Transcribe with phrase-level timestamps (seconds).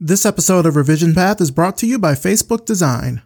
[0.00, 3.22] This episode of Revision Path is brought to you by Facebook Design.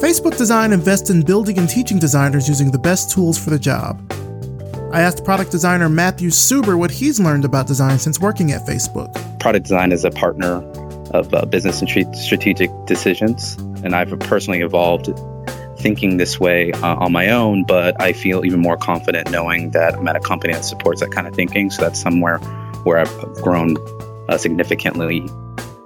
[0.00, 4.00] Facebook Design invests in building and teaching designers using the best tools for the job.
[4.94, 9.12] I asked product designer Matthew Suber what he's learned about design since working at Facebook.
[9.40, 10.62] Product design is a partner
[11.10, 15.10] of uh, business and strategic decisions, and I've personally evolved
[15.78, 19.96] thinking this way uh, on my own, but I feel even more confident knowing that
[19.96, 21.68] I'm at a company that supports that kind of thinking.
[21.68, 22.40] So that's somewhere
[22.84, 23.76] where I've grown
[24.28, 25.28] uh, significantly.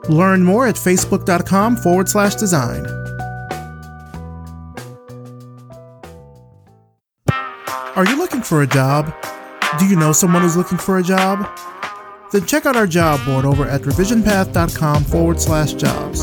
[0.09, 2.87] Learn more at facebook.com forward slash design.
[7.97, 9.13] Are you looking for a job?
[9.79, 11.49] Do you know someone who's looking for a job?
[12.31, 16.21] Then check out our job board over at revisionpath.com forward slash jobs.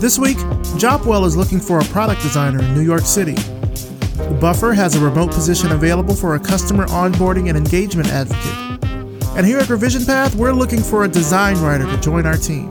[0.00, 0.38] This week,
[0.78, 3.34] Jopwell is looking for a product designer in New York City.
[3.34, 8.91] The Buffer has a remote position available for a customer onboarding and engagement advocate.
[9.36, 12.68] And here at Revision Path, we're looking for a design writer to join our team.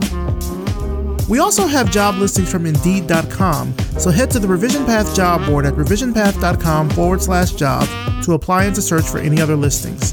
[1.28, 5.64] We also have job listings from Indeed.com, so head to the Revision Path job board
[5.66, 7.88] at revisionpath.com forward slash job
[8.24, 10.12] to apply and to search for any other listings.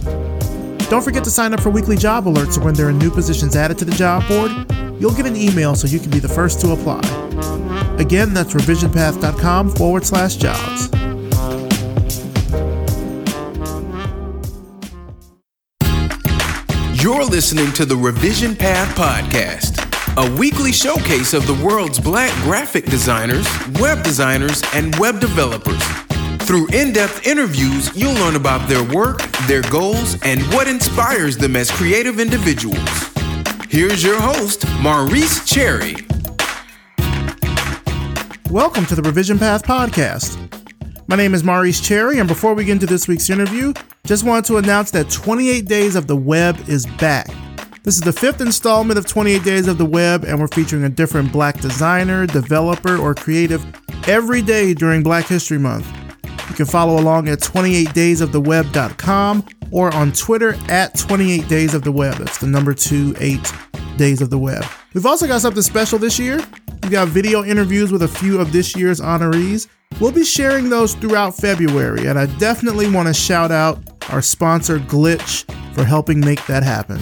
[0.89, 3.77] Don't forget to sign up for weekly job alerts when there are new positions added
[3.79, 4.51] to the job board,
[4.99, 7.01] you'll get an email so you can be the first to apply.
[7.99, 10.89] Again, that's revisionpath.com forward slash jobs.
[17.01, 19.79] You're listening to the Revision Path Podcast,
[20.17, 23.47] a weekly showcase of the world's black graphic designers,
[23.79, 25.81] web designers, and web developers.
[26.45, 31.55] Through in depth interviews, you'll learn about their work, their goals, and what inspires them
[31.55, 32.89] as creative individuals.
[33.69, 35.95] Here's your host, Maurice Cherry.
[38.49, 40.37] Welcome to the Revision Path Podcast.
[41.07, 43.71] My name is Maurice Cherry, and before we get into this week's interview,
[44.09, 47.27] just wanted to announce that 28 Days of the Web is back.
[47.83, 50.89] This is the fifth installment of 28 Days of the Web, and we're featuring a
[50.89, 53.63] different black designer, developer, or creative
[54.07, 55.87] every day during Black History Month.
[56.49, 62.15] You can follow along at 28daysoftheweb.com or on Twitter at 28 Days of the Web.
[62.15, 63.53] That's the number two eight
[63.97, 64.65] Days of the Web.
[64.95, 66.37] We've also got something special this year.
[66.81, 69.67] We've got video interviews with a few of this year's honorees.
[70.01, 74.79] We'll be sharing those throughout February, and I definitely want to shout out our sponsor
[74.79, 75.43] Glitch
[75.73, 76.99] for helping make that happen.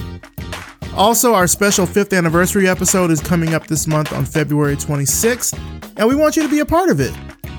[0.95, 5.57] Also, our special fifth anniversary episode is coming up this month on February 26th,
[5.97, 7.15] and we want you to be a part of it.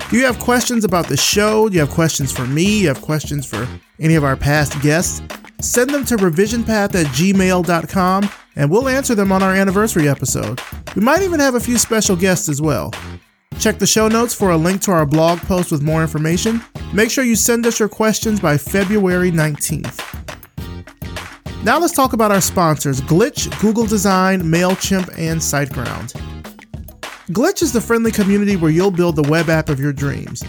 [0.09, 1.69] Do you have questions about the show?
[1.69, 2.79] Do you have questions for me?
[2.79, 3.67] you have questions for
[3.99, 5.21] any of our past guests?
[5.61, 10.59] Send them to revisionpath at gmail.com and we'll answer them on our anniversary episode.
[10.95, 12.91] We might even have a few special guests as well.
[13.59, 16.61] Check the show notes for a link to our blog post with more information.
[16.93, 20.05] Make sure you send us your questions by February 19th.
[21.65, 26.13] Now let's talk about our sponsors Glitch, Google Design, MailChimp, and SiteGround.
[27.31, 30.41] Glitch is the friendly community where you'll build the web app of your dreams.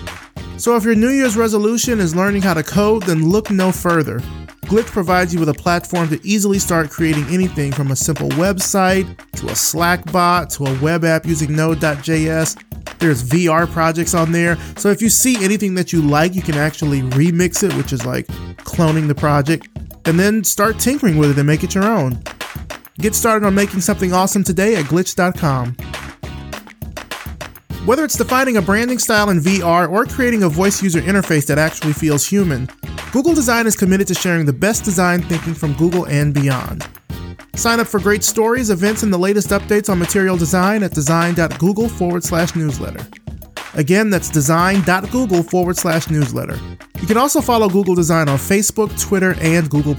[0.60, 4.18] So if your New Year's resolution is learning how to code, then look no further.
[4.66, 9.06] Glitch provides you with a platform to easily start creating anything from a simple website
[9.32, 12.62] to a Slack bot to a web app using Node.js
[12.98, 14.58] there's VR projects on there.
[14.76, 18.04] So if you see anything that you like, you can actually remix it, which is
[18.04, 18.26] like
[18.58, 19.68] cloning the project,
[20.04, 22.22] and then start tinkering with it and make it your own.
[22.98, 25.76] Get started on making something awesome today at glitch.com.
[27.86, 31.56] Whether it's defining a branding style in VR or creating a voice user interface that
[31.56, 32.68] actually feels human,
[33.10, 36.86] Google Design is committed to sharing the best design thinking from Google and beyond.
[37.54, 41.88] Sign up for great stories, events, and the latest updates on material design at design.google
[41.88, 43.06] forward slash newsletter.
[43.72, 46.58] Again, that's design.google forward slash newsletter.
[47.00, 49.94] You can also follow Google Design on Facebook, Twitter, and Google.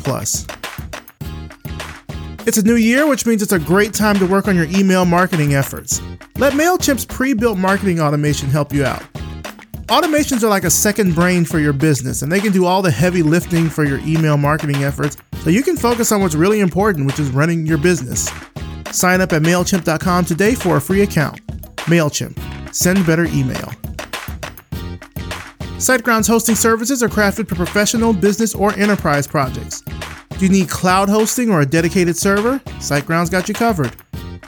[2.43, 5.05] It's a new year, which means it's a great time to work on your email
[5.05, 6.01] marketing efforts.
[6.37, 9.03] Let MailChimp's pre built marketing automation help you out.
[9.87, 12.89] Automations are like a second brain for your business, and they can do all the
[12.89, 17.05] heavy lifting for your email marketing efforts so you can focus on what's really important,
[17.05, 18.31] which is running your business.
[18.91, 21.45] Sign up at MailChimp.com today for a free account.
[21.85, 22.73] MailChimp.
[22.73, 23.71] Send better email.
[25.77, 29.83] SiteGround's hosting services are crafted for professional, business, or enterprise projects.
[30.41, 32.57] Do you need cloud hosting or a dedicated server?
[32.79, 33.95] SiteGround's got you covered.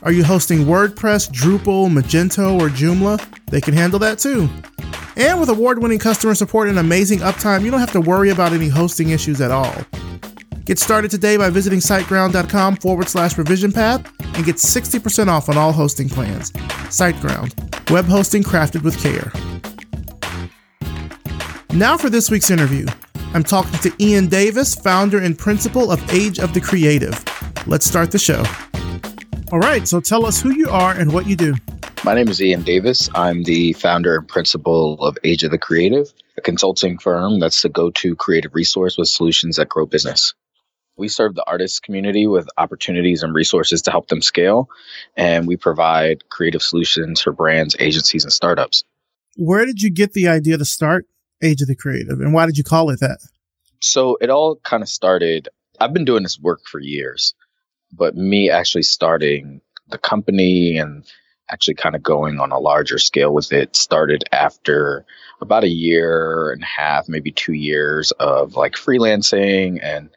[0.01, 3.24] Are you hosting WordPress, Drupal, Magento, or Joomla?
[3.51, 4.50] They can handle that too.
[5.16, 8.54] And with award winning customer support and amazing uptime, you don't have to worry about
[8.54, 9.75] any hosting issues at all.
[10.66, 14.04] Get started today by visiting siteground.com forward slash revision path
[14.36, 16.51] and get 60% off on all hosting plans.
[16.90, 19.31] SiteGround, web hosting crafted with care.
[21.78, 22.88] Now for this week's interview.
[23.35, 27.19] I'm talking to Ian Davis, founder and principal of Age of the Creative.
[27.65, 28.44] let's start the show.
[29.51, 31.56] All right, so tell us who you are and what you do.
[32.03, 33.09] My name is Ian Davis.
[33.15, 37.69] I'm the founder and principal of Age of the Creative, a consulting firm that's the
[37.69, 40.35] go to creative resource with solutions that grow business.
[40.95, 44.69] We serve the artist community with opportunities and resources to help them scale,
[45.18, 48.83] and we provide creative solutions for brands, agencies, and startups.
[49.38, 51.07] Where did you get the idea to start
[51.44, 53.19] Age of the Creative, and why did you call it that?
[53.81, 55.50] So it all kind of started.
[55.80, 57.34] I've been doing this work for years,
[57.92, 61.04] but me actually starting the company and
[61.50, 65.06] actually kind of going on a larger scale with it started after
[65.42, 70.10] about a year and a half, maybe two years of like freelancing and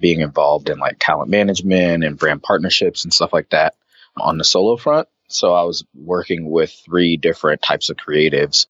[0.00, 3.74] being involved in like talent management and brand partnerships and stuff like that
[4.18, 5.08] on the solo front.
[5.28, 8.66] So I was working with three different types of creatives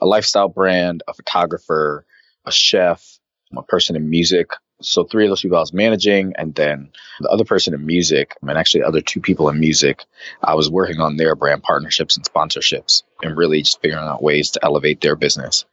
[0.00, 2.04] a lifestyle brand, a photographer,
[2.44, 3.18] a chef,
[3.56, 4.50] a person in music,
[4.80, 6.90] so three of those people I was managing, and then
[7.20, 10.04] the other person in music, and actually other two people in music,
[10.42, 14.50] I was working on their brand partnerships and sponsorships, and really just figuring out ways
[14.52, 15.64] to elevate their business.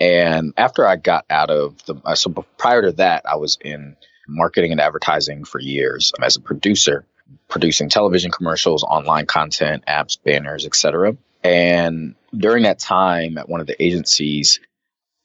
[0.00, 3.96] And after I got out of the, uh, so prior to that, I was in
[4.28, 7.04] marketing and advertising for years as a producer,
[7.48, 11.16] producing television commercials, online content, apps, banners, etc.
[11.42, 14.60] And during that time at one of the agencies,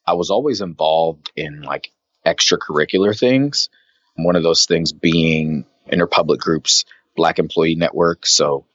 [0.06, 1.92] I was always involved in like
[2.25, 3.69] extracurricular things.
[4.16, 6.86] One of those things being Interpublic Group's
[7.16, 8.25] Black Employee Network.
[8.25, 8.66] So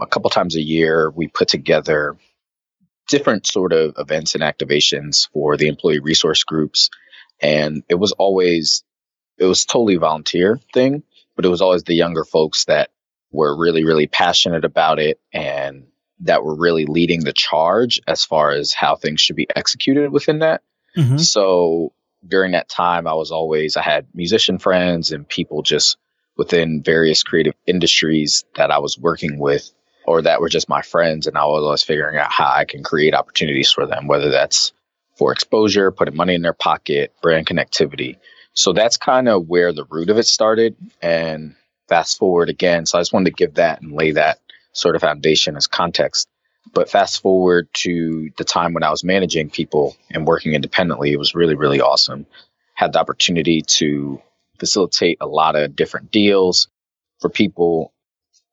[0.00, 2.16] a couple times a year, we put together
[3.08, 6.90] different sort of events and activations for the employee resource groups.
[7.42, 8.84] And it was always,
[9.38, 11.02] it was totally volunteer thing,
[11.34, 12.90] but it was always the younger folks that
[13.32, 15.86] were really, really passionate about it and
[16.20, 20.40] that were really leading the charge as far as how things should be executed within
[20.40, 20.62] that.
[20.96, 21.18] Mm-hmm.
[21.18, 21.92] So
[22.26, 25.96] during that time, I was always, I had musician friends and people just
[26.36, 29.70] within various creative industries that I was working with
[30.06, 31.26] or that were just my friends.
[31.26, 34.72] And I was always figuring out how I can create opportunities for them, whether that's
[35.16, 38.16] for exposure, putting money in their pocket, brand connectivity.
[38.52, 40.76] So that's kind of where the root of it started.
[41.00, 41.54] And
[41.90, 42.86] fast forward again.
[42.86, 44.38] So I just wanted to give that and lay that
[44.72, 46.28] sort of foundation as context.
[46.72, 51.18] But fast forward to the time when I was managing people and working independently, it
[51.18, 52.26] was really, really awesome.
[52.74, 54.20] Had the opportunity to
[54.58, 56.68] facilitate a lot of different deals
[57.20, 57.92] for people,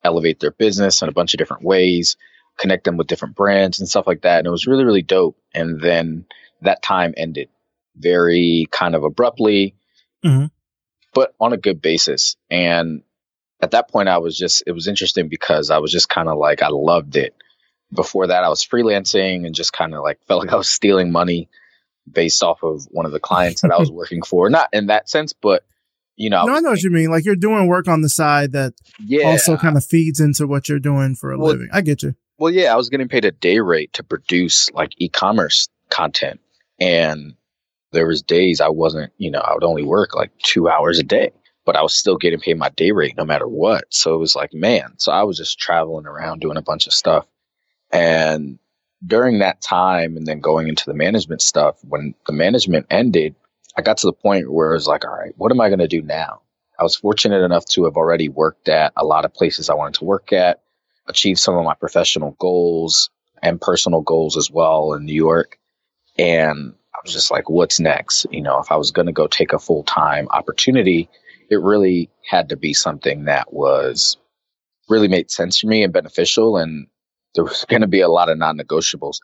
[0.03, 2.15] elevate their business in a bunch of different ways,
[2.57, 4.39] connect them with different brands and stuff like that.
[4.39, 5.37] And it was really, really dope.
[5.53, 6.25] And then
[6.61, 7.49] that time ended
[7.95, 9.75] very kind of abruptly,
[10.23, 10.45] mm-hmm.
[11.13, 12.35] but on a good basis.
[12.49, 13.03] And
[13.61, 16.37] at that point, I was just, it was interesting because I was just kind of
[16.37, 17.35] like, I loved it
[17.93, 21.11] before that, I was freelancing and just kind of like felt like I was stealing
[21.11, 21.49] money
[22.09, 24.49] based off of one of the clients that I was working for.
[24.49, 25.63] Not in that sense, but
[26.15, 27.11] you know, no, I, I know what you mean.
[27.11, 28.73] Like you're doing work on the side that
[29.05, 29.27] yeah.
[29.27, 31.69] also kind of feeds into what you're doing for a well, living.
[31.71, 32.15] I get you.
[32.39, 36.39] Well, yeah, I was getting paid a day rate to produce like e-commerce content,
[36.79, 37.35] and
[37.91, 39.13] there was days I wasn't.
[39.17, 41.31] You know, I would only work like two hours a day,
[41.67, 43.83] but I was still getting paid my day rate no matter what.
[43.89, 44.93] So it was like, man.
[44.97, 47.27] So I was just traveling around doing a bunch of stuff,
[47.91, 48.57] and
[49.05, 53.35] during that time and then going into the management stuff, when the management ended,
[53.77, 55.79] I got to the point where it was like, all right, what am I going
[55.79, 56.41] to do now?
[56.79, 59.99] I was fortunate enough to have already worked at a lot of places I wanted
[59.99, 60.61] to work at,
[61.07, 63.11] achieved some of my professional goals
[63.43, 65.59] and personal goals as well in New York.
[66.17, 68.25] And I was just like, what's next?
[68.31, 71.09] You know, if I was going to go take a full time opportunity,
[71.49, 74.17] it really had to be something that was
[74.89, 76.57] really made sense for me and beneficial.
[76.57, 76.87] And
[77.35, 79.17] there was going to be a lot of non negotiables.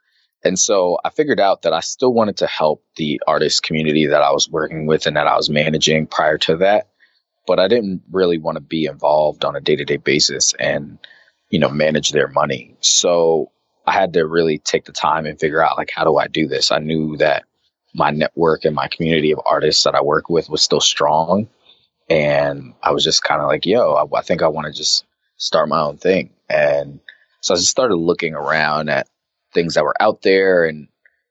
[0.46, 4.22] And so I figured out that I still wanted to help the artist community that
[4.22, 6.90] I was working with and that I was managing prior to that.
[7.48, 10.98] But I didn't really want to be involved on a day to day basis and,
[11.50, 12.76] you know, manage their money.
[12.82, 13.52] So
[13.86, 16.48] I had to really take the time and figure out like, how do I do
[16.48, 16.72] this?
[16.72, 17.44] I knew that
[17.94, 21.48] my network and my community of artists that I work with was still strong.
[22.14, 25.04] And I was just kind of like, yo, I, I think I want to just
[25.38, 26.30] start my own thing.
[26.48, 27.00] And
[27.42, 29.08] so I just started looking around at
[29.52, 30.64] things that were out there.
[30.64, 30.88] And,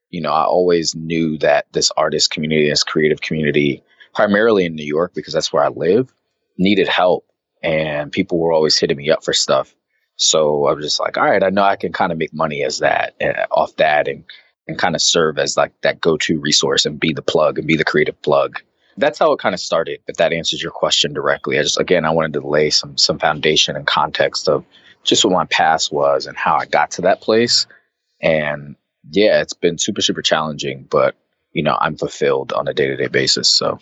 [0.09, 3.81] you know, I always knew that this artist community, this creative community,
[4.13, 6.13] primarily in New York, because that's where I live,
[6.57, 7.25] needed help.
[7.63, 9.73] And people were always hitting me up for stuff.
[10.17, 12.61] So I was just like, all right, I know I can kind of make money
[12.61, 14.25] as that uh, off that and,
[14.67, 17.65] and kind of serve as like that go to resource and be the plug and
[17.65, 18.61] be the creative plug.
[18.97, 19.99] That's how it kind of started.
[20.07, 23.19] If that answers your question directly, I just, again, I wanted to lay some, some
[23.19, 24.65] foundation and context of
[25.03, 27.65] just what my past was and how I got to that place.
[28.21, 28.75] And
[29.11, 31.15] yeah, it's been super, super challenging, but
[31.51, 33.49] you know, I'm fulfilled on a day to day basis.
[33.49, 33.79] So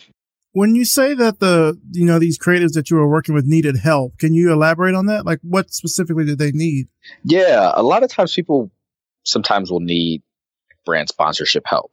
[0.52, 3.76] When you say that the, you know, these creatives that you were working with needed
[3.76, 5.24] help, can you elaborate on that?
[5.24, 6.88] Like what specifically did they need?
[7.24, 8.70] Yeah, a lot of times people
[9.24, 10.22] sometimes will need
[10.84, 11.92] brand sponsorship help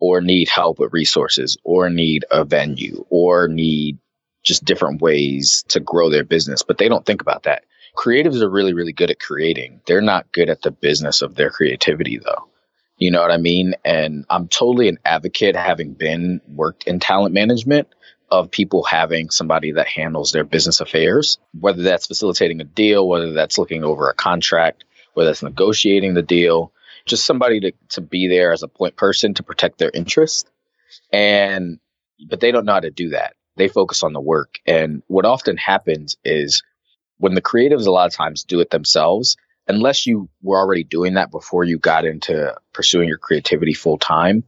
[0.00, 3.98] or need help with resources or need a venue or need
[4.42, 7.64] just different ways to grow their business, but they don't think about that.
[7.96, 9.80] Creatives are really, really good at creating.
[9.86, 12.48] They're not good at the business of their creativity though.
[12.96, 13.74] You know what I mean?
[13.84, 17.88] And I'm totally an advocate, having been worked in talent management,
[18.30, 23.32] of people having somebody that handles their business affairs, whether that's facilitating a deal, whether
[23.32, 26.72] that's looking over a contract, whether that's negotiating the deal,
[27.06, 30.50] just somebody to, to be there as a point person to protect their interest.
[31.12, 31.78] And,
[32.28, 33.34] but they don't know how to do that.
[33.56, 34.58] They focus on the work.
[34.66, 36.62] And what often happens is
[37.18, 39.36] when the creatives a lot of times do it themselves,
[39.68, 44.44] unless you were already doing that before you got into pursuing your creativity full time,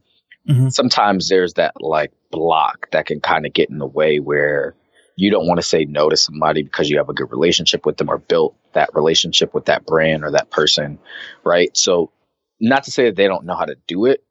[0.47, 0.69] mm-hmm.
[0.69, 4.75] sometimes there's that like block that can kind of get in the way where
[5.15, 7.97] you don't want to say no to somebody because you have a good relationship with
[7.97, 10.97] them or built that relationship with that brand or that person,
[11.43, 11.75] right?
[11.77, 12.11] So,
[12.63, 14.23] not to say that they don't know how to do it,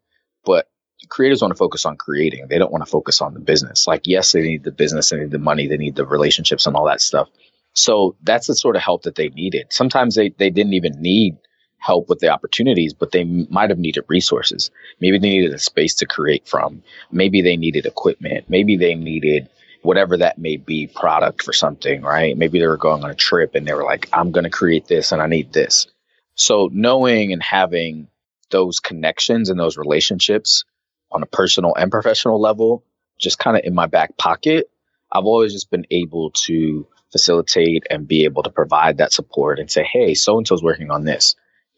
[0.45, 0.69] but
[1.09, 2.47] creators want to focus on creating.
[2.49, 3.87] They don't want to focus on the business.
[3.87, 6.75] Like, yes, they need the business, they need the money, they need the relationships and
[6.75, 7.29] all that stuff.
[7.75, 9.67] So that's the sort of help that they needed.
[9.71, 11.37] Sometimes they, they didn't even need
[11.79, 14.71] help with the opportunities, but they might have needed resources.
[15.01, 16.83] Maybe they needed a space to create from.
[17.11, 18.49] Maybe they needed equipment.
[18.49, 19.49] Maybe they needed
[19.83, 22.37] whatever that may be product for something, right?
[22.37, 24.87] Maybe they were going on a trip and they were like, I'm going to create
[24.87, 25.89] this and I need this.
[26.35, 28.09] So knowing and having
[28.53, 30.65] those connections and those relationships
[31.11, 32.85] on a personal and professional level,
[33.19, 34.71] just kind of in my back pocket,
[35.11, 39.71] I've always just been able to facilitate and be able to provide that support and
[39.71, 41.37] say, hey, so and so's working on this.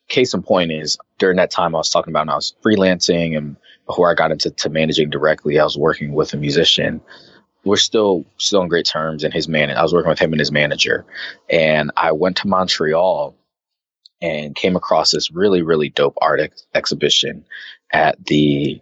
[0.08, 3.36] Case in point is during that time I was talking about when I was freelancing
[3.36, 7.00] and before I got into to managing directly, I was working with a musician.
[7.64, 10.40] We're still still on great terms and his man I was working with him and
[10.40, 11.06] his manager.
[11.50, 13.34] And I went to Montreal
[14.24, 17.44] and came across this really, really dope art ex- exhibition
[17.92, 18.80] at the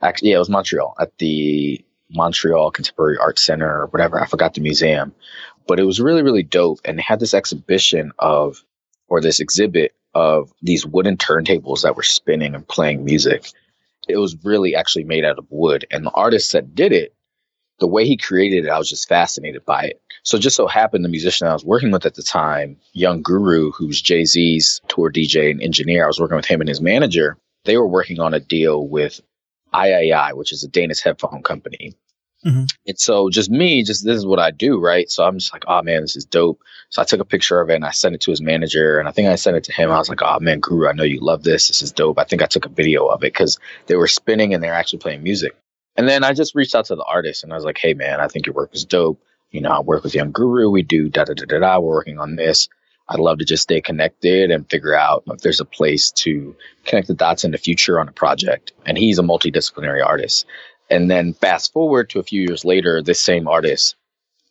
[0.00, 4.20] actually yeah, it was Montreal at the Montreal Contemporary Art Center or whatever.
[4.20, 5.12] I forgot the museum,
[5.66, 6.78] but it was really, really dope.
[6.84, 8.62] And they had this exhibition of,
[9.08, 13.50] or this exhibit of these wooden turntables that were spinning and playing music.
[14.08, 15.84] It was really actually made out of wood.
[15.90, 17.12] And the artist that did it,
[17.78, 20.02] the way he created it, I was just fascinated by it.
[20.22, 23.70] So just so happened the musician I was working with at the time, Young Guru,
[23.72, 27.36] who's Jay Z's tour DJ and engineer, I was working with him and his manager.
[27.64, 29.20] They were working on a deal with
[29.74, 31.94] AIAIAI, which is a Danish headphone company.
[32.44, 32.64] Mm-hmm.
[32.86, 35.10] And so just me, just this is what I do, right?
[35.10, 36.60] So I'm just like, oh man, this is dope.
[36.90, 38.98] So I took a picture of it and I sent it to his manager.
[38.98, 39.90] And I think I sent it to him.
[39.90, 41.68] I was like, oh man, Guru, I know you love this.
[41.68, 42.18] This is dope.
[42.18, 45.00] I think I took a video of it because they were spinning and they're actually
[45.00, 45.56] playing music.
[45.96, 48.20] And then I just reached out to the artist and I was like, hey man,
[48.20, 49.20] I think your work is dope.
[49.50, 50.68] You know, I work with Young Guru.
[50.70, 51.78] We do da da da da da.
[51.78, 52.68] We're working on this.
[53.08, 57.06] I'd love to just stay connected and figure out if there's a place to connect
[57.06, 58.72] the dots in the future on a project.
[58.84, 60.44] And he's a multidisciplinary artist.
[60.90, 63.94] And then fast forward to a few years later, this same artist,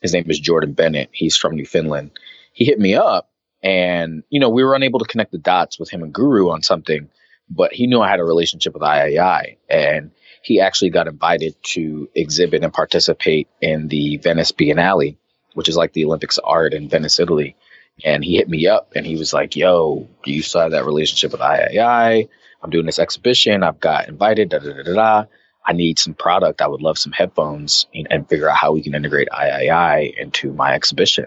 [0.02, 1.10] his name is Jordan Bennett.
[1.12, 2.12] He's from Newfoundland.
[2.54, 3.30] He hit me up
[3.62, 6.62] and, you know, we were unable to connect the dots with him and Guru on
[6.62, 7.10] something,
[7.50, 10.12] but he knew I had a relationship with AIAIAI and
[10.46, 15.18] he actually got invited to exhibit and participate in the Venice Biennale,
[15.56, 17.56] which is like the Olympics of art in Venice, Italy.
[18.04, 20.86] And he hit me up and he was like, yo, do you still have that
[20.86, 22.30] relationship with AIAIAI?
[22.62, 23.64] I'm doing this exhibition.
[23.64, 25.26] I've got invited, da da da da da.
[25.66, 26.62] I need some product.
[26.62, 30.54] I would love some headphones and, and figure out how we can integrate AIAIAI into
[30.54, 31.26] my exhibition.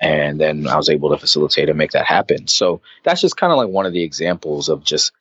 [0.00, 2.46] And then I was able to facilitate and make that happen.
[2.46, 5.12] So that's just kind of like one of the examples of just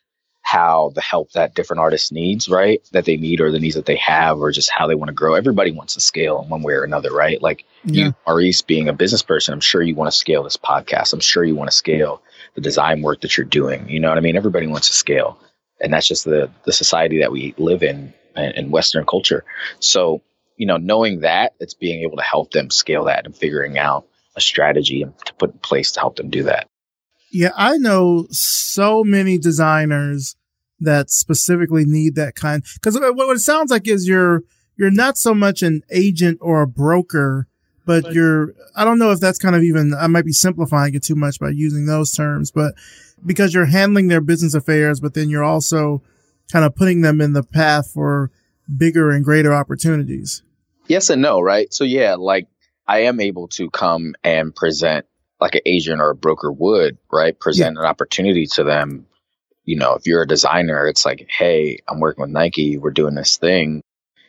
[0.43, 2.87] how the help that different artists needs, right?
[2.91, 5.13] That they need or the needs that they have or just how they want to
[5.13, 5.33] grow.
[5.33, 7.41] Everybody wants to scale in one way or another, right?
[7.41, 8.05] Like yeah.
[8.05, 11.13] you, Maurice, being a business person, I'm sure you want to scale this podcast.
[11.13, 12.21] I'm sure you want to scale
[12.55, 13.89] the design work that you're doing.
[13.89, 14.35] You know what I mean?
[14.35, 15.39] Everybody wants to scale.
[15.81, 19.45] And that's just the the society that we live in in Western culture.
[19.79, 20.21] So,
[20.57, 24.05] you know, knowing that, it's being able to help them scale that and figuring out
[24.35, 26.67] a strategy to put in place to help them do that.
[27.33, 30.35] Yeah, I know so many designers
[30.79, 34.43] that specifically need that kind because what it sounds like is you're
[34.77, 37.47] you're not so much an agent or a broker,
[37.87, 40.93] but, but you're I don't know if that's kind of even I might be simplifying
[40.93, 42.75] it too much by using those terms, but
[43.25, 46.03] because you're handling their business affairs, but then you're also
[46.51, 48.29] kind of putting them in the path for
[48.77, 50.43] bigger and greater opportunities.
[50.87, 51.73] Yes and no, right?
[51.73, 52.47] So yeah, like
[52.87, 55.07] I am able to come and present
[55.43, 57.37] like an agent or a broker would, right?
[57.37, 57.81] Present yeah.
[57.81, 59.05] an opportunity to them.
[59.65, 63.13] You know, if you're a designer, it's like, hey, I'm working with Nike, we're doing
[63.13, 63.83] this thing.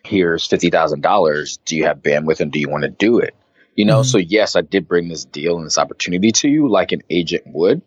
[0.05, 1.59] here's $50,000.
[1.65, 3.35] Do you have bandwidth and do you want to do it?
[3.75, 4.09] You know, mm-hmm.
[4.09, 7.45] so yes, I did bring this deal and this opportunity to you like an agent
[7.47, 7.83] would,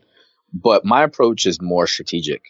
[0.54, 2.42] but my approach is more strategic.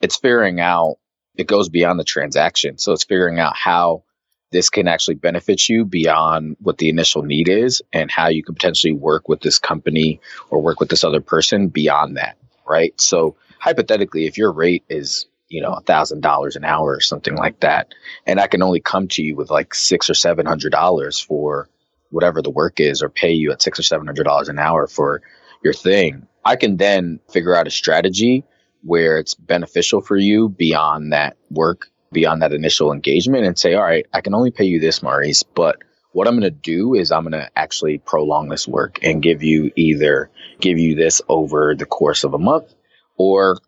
[0.00, 0.96] It's figuring out,
[1.36, 2.78] it goes beyond the transaction.
[2.78, 4.04] So it's figuring out how
[4.50, 8.54] this can actually benefit you beyond what the initial need is and how you can
[8.54, 12.36] potentially work with this company or work with this other person beyond that.
[12.66, 12.98] Right.
[13.00, 17.34] So hypothetically, if your rate is, you know, a thousand dollars an hour or something
[17.36, 17.94] like that,
[18.26, 21.68] and I can only come to you with like six or seven hundred dollars for
[22.10, 24.86] whatever the work is or pay you at six or seven hundred dollars an hour
[24.86, 25.22] for
[25.62, 28.44] your thing, I can then figure out a strategy
[28.82, 33.82] where it's beneficial for you beyond that work, beyond that initial engagement and say, all
[33.82, 35.78] right, I can only pay you this, Maurice, but
[36.12, 39.42] what I'm going to do is I'm going to actually prolong this work and give
[39.44, 42.74] you either give you this over the course of a month
[43.16, 43.58] or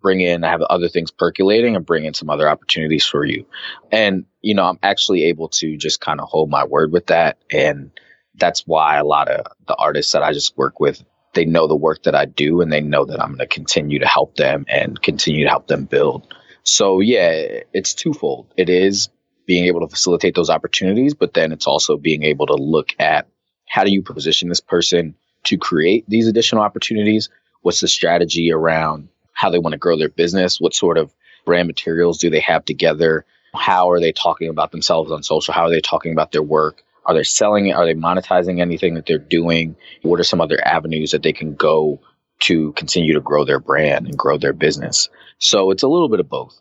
[0.00, 3.46] bring in, I have other things percolating and bring in some other opportunities for you.
[3.90, 7.38] And, you know, I'm actually able to just kind of hold my word with that.
[7.50, 7.90] And
[8.34, 11.76] that's why a lot of the artists that I just work with, they know the
[11.76, 14.64] work that I do and they know that I'm going to continue to help them
[14.68, 16.34] and continue to help them build.
[16.64, 18.52] So yeah, it's twofold.
[18.56, 19.08] It is
[19.46, 23.26] being able to facilitate those opportunities, but then it's also being able to look at
[23.68, 25.14] how do you position this person
[25.44, 27.28] to create these additional opportunities?
[27.62, 31.12] What's the strategy around how they want to grow their business, what sort of
[31.44, 35.62] brand materials do they have together, how are they talking about themselves on social, how
[35.62, 39.06] are they talking about their work, are they selling it, are they monetizing anything that
[39.06, 42.00] they're doing, what are some other avenues that they can go
[42.42, 45.08] to continue to grow their brand and grow their business.
[45.38, 46.60] So it's a little bit of both.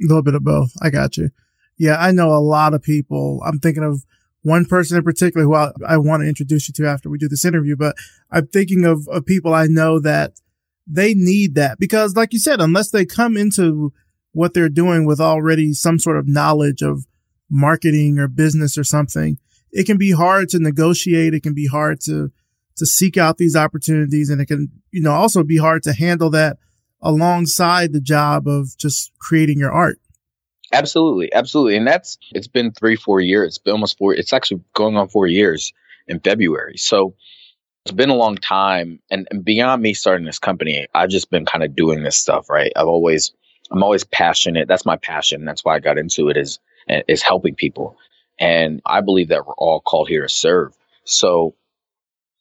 [0.00, 0.72] A little bit of both.
[0.82, 1.30] I got you.
[1.78, 3.40] Yeah, I know a lot of people.
[3.44, 4.04] I'm thinking of
[4.42, 7.28] one person in particular who I, I want to introduce you to after we do
[7.28, 7.96] this interview, but
[8.30, 10.40] I'm thinking of, of people I know that
[10.86, 13.92] they need that because like you said, unless they come into
[14.32, 17.06] what they're doing with already some sort of knowledge of
[17.48, 19.38] marketing or business or something,
[19.70, 21.34] it can be hard to negotiate.
[21.34, 22.32] It can be hard to,
[22.82, 26.30] to seek out these opportunities and it can, you know, also be hard to handle
[26.30, 26.58] that
[27.00, 29.98] alongside the job of just creating your art.
[30.72, 31.32] Absolutely.
[31.32, 31.76] Absolutely.
[31.76, 33.48] And that's, it's been three, four years.
[33.48, 34.14] It's been almost four.
[34.14, 35.72] It's actually going on four years
[36.08, 36.76] in February.
[36.76, 37.14] So
[37.84, 41.44] it's been a long time and, and beyond me starting this company i've just been
[41.44, 43.32] kind of doing this stuff right i've always
[43.70, 46.58] i'm always passionate that's my passion that's why i got into it is
[47.08, 47.96] is helping people
[48.38, 51.54] and i believe that we're all called here to serve so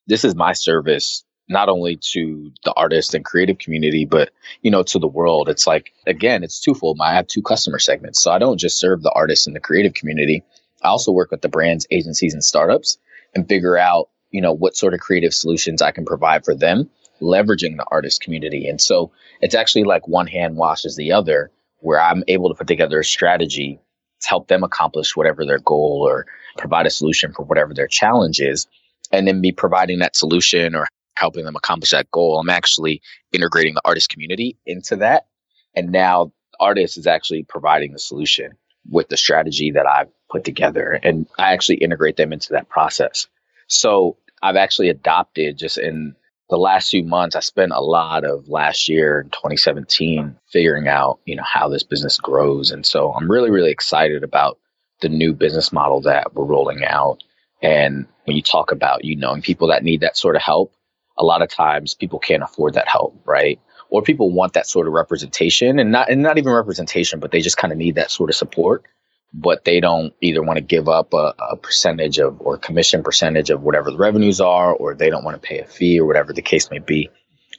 [0.07, 4.83] this is my service not only to the artist and creative community but you know
[4.83, 8.39] to the world it's like again it's twofold i have two customer segments so i
[8.39, 10.43] don't just serve the artists and the creative community
[10.81, 12.97] i also work with the brands agencies and startups
[13.35, 16.89] and figure out you know, what sort of creative solutions I can provide for them,
[17.21, 18.67] leveraging the artist community.
[18.67, 19.11] And so
[19.41, 23.05] it's actually like one hand washes the other, where I'm able to put together a
[23.05, 23.79] strategy
[24.21, 26.25] to help them accomplish whatever their goal or
[26.57, 28.67] provide a solution for whatever their challenge is.
[29.11, 32.39] And then be providing that solution or helping them accomplish that goal.
[32.39, 35.27] I'm actually integrating the artist community into that.
[35.75, 38.51] And now artist is actually providing the solution
[38.89, 40.99] with the strategy that I've put together.
[41.03, 43.27] And I actually integrate them into that process.
[43.67, 46.15] So I've actually adopted just in
[46.49, 47.35] the last few months.
[47.35, 51.83] I spent a lot of last year in 2017 figuring out, you know, how this
[51.83, 52.71] business grows.
[52.71, 54.57] And so I'm really, really excited about
[55.01, 57.23] the new business model that we're rolling out.
[57.61, 60.73] And when you talk about, you knowing people that need that sort of help,
[61.17, 63.59] a lot of times people can't afford that help, right?
[63.89, 67.41] Or people want that sort of representation and not and not even representation, but they
[67.41, 68.85] just kind of need that sort of support
[69.33, 73.49] but they don't either want to give up a, a, percentage of or commission percentage
[73.49, 76.33] of whatever the revenues are, or they don't want to pay a fee or whatever
[76.33, 77.09] the case may be.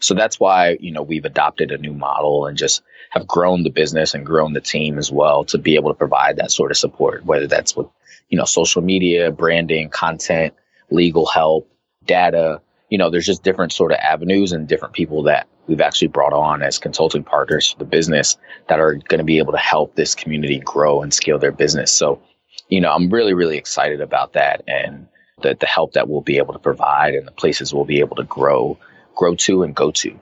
[0.01, 3.71] So that's why, you know, we've adopted a new model and just have grown the
[3.71, 6.77] business and grown the team as well to be able to provide that sort of
[6.77, 7.87] support, whether that's with,
[8.33, 10.55] you know, social media, branding, content,
[10.91, 11.71] legal help,
[12.07, 16.09] data, you know, there's just different sort of avenues and different people that we've actually
[16.09, 19.59] brought on as consulting partners for the business that are going to be able to
[19.59, 21.93] help this community grow and scale their business.
[21.93, 22.23] So,
[22.69, 25.07] you know, I'm really, really excited about that and
[25.43, 28.17] the, the help that we'll be able to provide and the places we'll be able
[28.17, 28.79] to grow,
[29.15, 30.19] grow to and go to.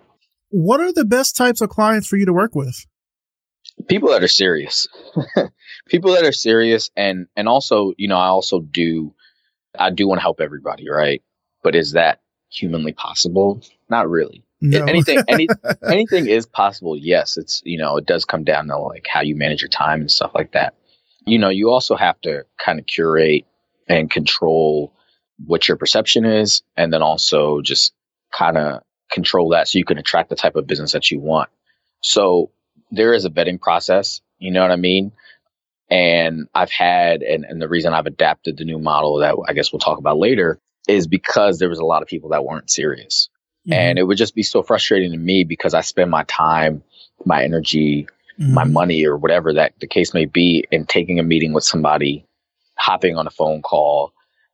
[0.51, 2.87] What are the best types of clients for you to work with?
[3.89, 4.87] People that are serious.
[5.89, 9.15] People that are serious and and also, you know, I also do
[9.79, 11.23] I do want to help everybody, right?
[11.63, 13.63] But is that humanly possible?
[13.89, 14.45] Not really.
[14.61, 14.85] No.
[14.85, 15.49] anything, any,
[15.87, 16.97] anything is possible.
[16.97, 20.01] Yes, it's you know it does come down to like how you manage your time
[20.01, 20.75] and stuff like that.
[21.27, 23.47] You know, you also have to kind of curate
[23.89, 24.93] and control
[25.45, 27.93] what your perception is, and then also just
[28.33, 31.49] kind of control that so you can attract the type of business that you want.
[32.03, 32.51] So
[32.91, 34.21] there is a vetting process.
[34.39, 35.13] You know what I mean?
[35.91, 39.73] And I've had, and, and the reason I've adapted the new model that I guess
[39.73, 43.29] we'll talk about later is because there was a lot of people that weren't serious.
[43.67, 43.73] Mm-hmm.
[43.73, 46.83] And it would just be so frustrating to me because I spend my time,
[47.25, 48.07] my energy,
[48.39, 48.55] mm-hmm.
[48.55, 52.25] my money, or whatever that the case may be, in taking a meeting with somebody,
[52.77, 54.13] hopping on a phone call.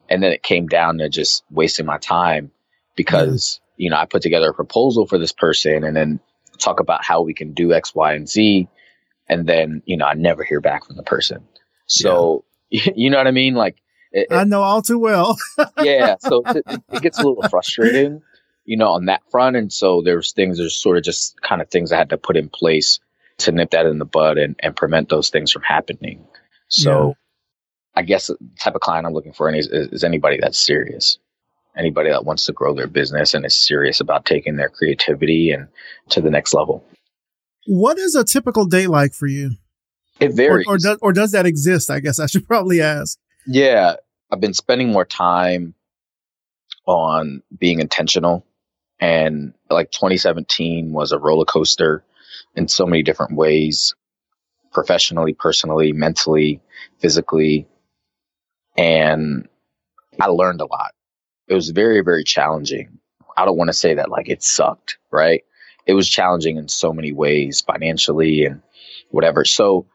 [0.09, 2.51] And then it came down to just wasting my time
[2.97, 3.83] because, mm-hmm.
[3.83, 6.21] you know, I put together a proposal for this person and then
[6.57, 8.69] talk about how we can do X, Y, and Z.
[9.29, 11.47] And then, you know, I never hear back from the person.
[11.87, 12.93] So, yeah.
[12.97, 13.55] you know what I mean?
[13.55, 13.77] Like,
[14.13, 15.37] it, I know all too well.
[15.83, 16.17] yeah.
[16.21, 18.23] So it, it, gets a little frustrating,
[18.65, 19.57] you know, on that front.
[19.57, 22.37] And so there's things, there's sort of just kind of things I had to put
[22.37, 23.01] in place
[23.39, 26.25] to nip that in the bud and, and prevent those things from happening.
[26.69, 27.15] So yeah.
[27.97, 31.19] I guess the type of client I'm looking for is, is anybody that's serious
[31.77, 35.69] anybody that wants to grow their business and is serious about taking their creativity and
[36.11, 36.85] to the next level.
[37.67, 39.53] What is a typical day like for you?
[40.21, 40.67] It varies.
[40.67, 41.91] Or, or, does, or does that exist?
[41.91, 43.19] I guess I should probably ask.
[43.47, 43.97] Yeah.
[44.31, 45.75] I've been spending more time
[46.87, 48.45] on being intentional.
[48.99, 52.03] And like 2017 was a roller coaster
[52.55, 53.95] in so many different ways
[54.73, 56.61] professionally, personally, mentally,
[56.99, 57.67] physically.
[58.77, 59.49] And
[60.21, 60.93] I learned a lot
[61.49, 62.99] it was very, very challenging.
[63.37, 65.45] I don't want to say that like it sucked, right?
[65.87, 68.63] It was challenging in so many ways, financially and
[69.11, 69.45] whatever.
[69.45, 69.87] So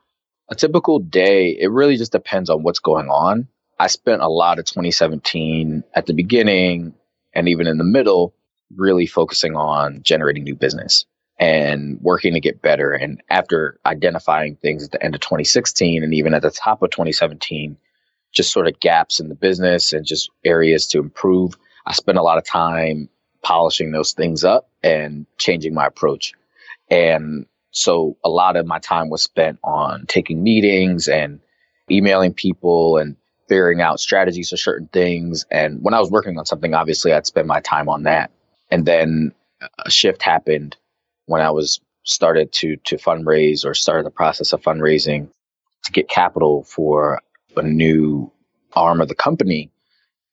[0.50, 3.48] a typical day, it really just depends on what's going on.
[3.80, 6.94] I spent a lot of 2017 at the beginning
[7.34, 8.36] and even in the middle,
[8.76, 11.06] really focusing on generating new business
[11.40, 12.92] and working to get better.
[12.92, 16.92] And after identifying things at the end of 2016 and even at the top of
[16.92, 17.78] 2017,
[18.32, 21.56] just sort of gaps in the business and just areas to improve.
[21.86, 23.10] I spent a lot of time
[23.44, 26.34] polishing those things up and changing my approach.
[26.90, 31.40] And so a lot of my time was spent on taking meetings and
[31.90, 33.16] emailing people and
[33.48, 35.46] figuring out strategies for certain things.
[35.52, 38.32] And when I was working on something, obviously I'd spend my time on that.
[38.70, 39.34] And then
[39.86, 40.78] a shift happened
[41.26, 45.30] when I was started to to fundraise or started the process of fundraising
[45.84, 47.20] to get capital for
[47.58, 48.32] a new
[48.74, 49.72] arm of the company.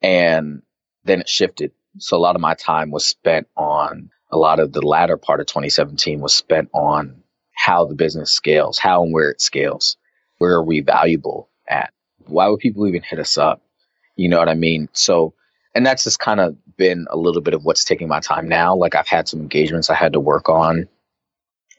[0.02, 0.62] And
[1.04, 1.72] then it shifted.
[1.98, 5.40] So a lot of my time was spent on a lot of the latter part
[5.40, 7.22] of 2017 was spent on
[7.54, 9.96] how the business scales, how and where it scales.
[10.38, 11.92] Where are we valuable at?
[12.26, 13.62] Why would people even hit us up?
[14.16, 14.88] You know what I mean?
[14.92, 15.34] So,
[15.74, 18.76] and that's just kind of been a little bit of what's taking my time now.
[18.76, 20.88] Like I've had some engagements I had to work on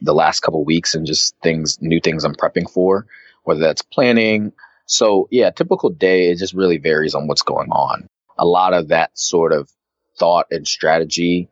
[0.02, 3.06] the last couple weeks and just things, new things I'm prepping for,
[3.43, 4.52] whether that's planning,
[4.89, 8.10] so yeah, typical day, it just really varies on what's going on.
[8.39, 9.69] A lot of that sort of
[10.17, 11.47] thought and strategy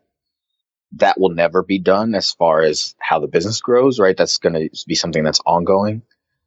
[0.94, 4.18] that will never be done as far as how the business grows, right?
[4.18, 6.02] That's going to be something that's ongoing.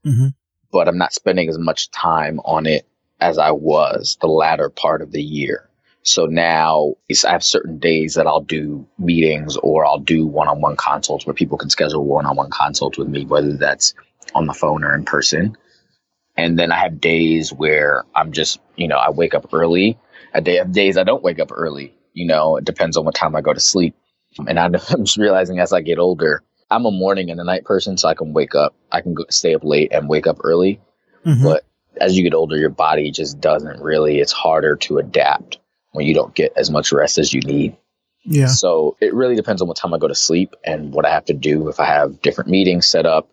[0.04, 0.28] Mm-hmm.
[0.72, 2.88] But I'm not spending as much time on it
[3.20, 5.68] as I was the latter part of the year.
[6.02, 10.60] So now I have certain days that I'll do meetings or I'll do one on
[10.60, 13.94] one consults where people can schedule one on one consults with me, whether that's
[14.34, 15.56] on the phone or in person.
[16.40, 19.98] And then I have days where I'm just, you know, I wake up early.
[20.32, 21.94] I day of days I don't wake up early.
[22.14, 23.94] You know, it depends on what time I go to sleep.
[24.48, 27.98] And I'm just realizing as I get older, I'm a morning and a night person,
[27.98, 30.80] so I can wake up, I can go, stay up late and wake up early.
[31.26, 31.44] Mm-hmm.
[31.44, 31.66] But
[32.00, 35.58] as you get older, your body just doesn't really, it's harder to adapt
[35.92, 37.76] when you don't get as much rest as you need.
[38.24, 38.46] Yeah.
[38.46, 41.26] So it really depends on what time I go to sleep and what I have
[41.26, 41.68] to do.
[41.68, 43.30] If I have different meetings set up,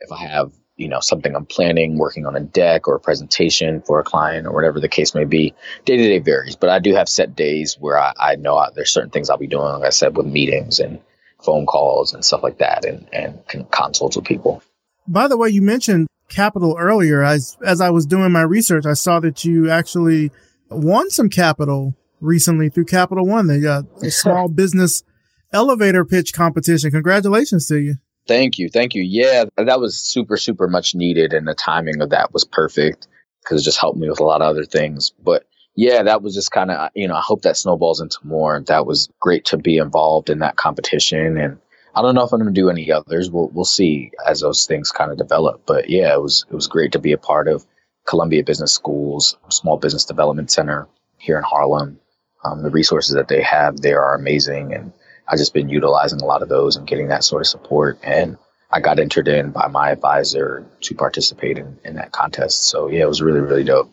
[0.00, 3.80] if I have you know, something I'm planning, working on a deck or a presentation
[3.80, 5.54] for a client or whatever the case may be.
[5.84, 8.68] Day to day varies, but I do have set days where I, I know I,
[8.74, 11.00] there's certain things I'll be doing, like I said, with meetings and
[11.42, 14.62] phone calls and stuff like that and, and consults with people.
[15.08, 17.22] By the way, you mentioned capital earlier.
[17.22, 20.30] As, as I was doing my research, I saw that you actually
[20.68, 23.46] won some capital recently through Capital One.
[23.46, 25.04] They got a small business
[25.52, 26.90] elevator pitch competition.
[26.90, 27.96] Congratulations to you.
[28.26, 28.68] Thank you.
[28.68, 29.02] Thank you.
[29.02, 31.32] Yeah, that was super, super much needed.
[31.32, 33.06] And the timing of that was perfect
[33.42, 35.12] because it just helped me with a lot of other things.
[35.22, 38.60] But yeah, that was just kind of, you know, I hope that snowballs into more.
[38.66, 41.36] That was great to be involved in that competition.
[41.36, 41.58] And
[41.94, 43.30] I don't know if I'm going to do any others.
[43.30, 45.62] We'll, we'll see as those things kind of develop.
[45.66, 47.64] But yeah, it was, it was great to be a part of
[48.06, 52.00] Columbia Business School's Small Business Development Center here in Harlem.
[52.44, 54.72] Um, the resources that they have there are amazing.
[54.72, 54.92] And
[55.28, 57.98] I've just been utilizing a lot of those and getting that sort of support.
[58.02, 58.36] And
[58.70, 62.66] I got entered in by my advisor to participate in, in that contest.
[62.66, 63.90] So yeah, it was really, really dope.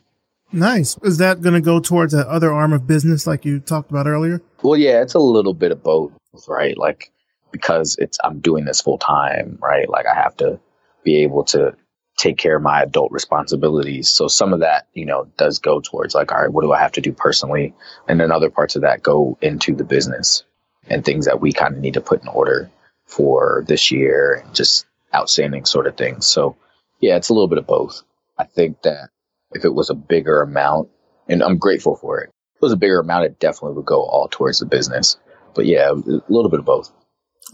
[0.51, 0.97] Nice.
[1.01, 4.05] Is that going to go towards that other arm of business like you talked about
[4.05, 4.41] earlier?
[4.61, 6.11] Well, yeah, it's a little bit of both,
[6.47, 6.77] right?
[6.77, 7.11] Like
[7.51, 9.89] because it's I'm doing this full time, right?
[9.89, 10.59] Like I have to
[11.03, 11.75] be able to
[12.17, 14.09] take care of my adult responsibilities.
[14.09, 16.79] So some of that, you know, does go towards like, all right, what do I
[16.79, 17.73] have to do personally?
[18.07, 20.43] And then other parts of that go into the business
[20.89, 22.69] and things that we kind of need to put in order
[23.05, 26.25] for this year and just outstanding sort of things.
[26.25, 26.55] So
[26.99, 28.01] yeah, it's a little bit of both.
[28.37, 29.09] I think that
[29.51, 30.89] if it was a bigger amount,
[31.27, 34.01] and I'm grateful for it, if it was a bigger amount, it definitely would go
[34.01, 35.17] all towards the business.
[35.53, 36.91] But yeah, a little bit of both.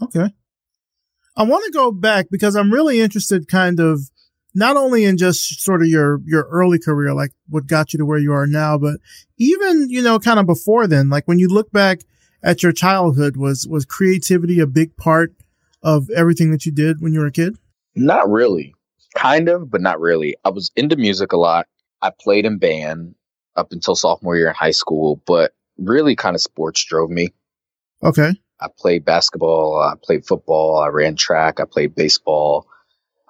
[0.02, 0.32] Okay.
[1.36, 4.00] I want to go back because I'm really interested kind of
[4.54, 8.06] not only in just sort of your, your early career, like what got you to
[8.06, 8.96] where you are now, but
[9.38, 12.00] even, you know, kind of before then, like when you look back
[12.42, 15.34] at your childhood, was, was creativity a big part
[15.82, 17.56] of everything that you did when you were a kid?
[17.94, 18.74] Not really.
[19.14, 20.36] Kind of, but not really.
[20.44, 21.66] I was into music a lot.
[22.02, 23.14] I played in band
[23.56, 27.28] up until sophomore year in high school, but really kind of sports drove me.
[28.02, 28.32] Okay.
[28.60, 32.66] I played basketball, I played football, I ran track, I played baseball.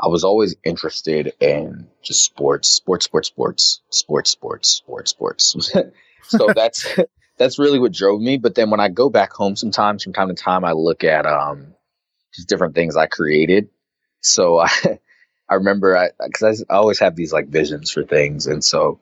[0.02, 5.72] I was always interested in just sports, sports, sports, sports, sports, sports, sports, sports.
[6.22, 6.86] so that's
[7.40, 8.36] that's really what drove me.
[8.36, 11.26] But then when I go back home sometimes from time to time I look at
[11.26, 11.74] um
[12.34, 13.70] just different things I created.
[14.20, 14.68] So I
[15.48, 19.00] I remember I because I, I always have these like visions for things, and so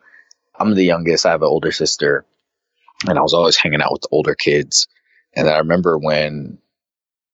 [0.59, 1.27] I'm the youngest.
[1.27, 2.25] I have an older sister,
[3.09, 4.89] and I was always hanging out with the older kids.
[5.35, 6.59] And I remember when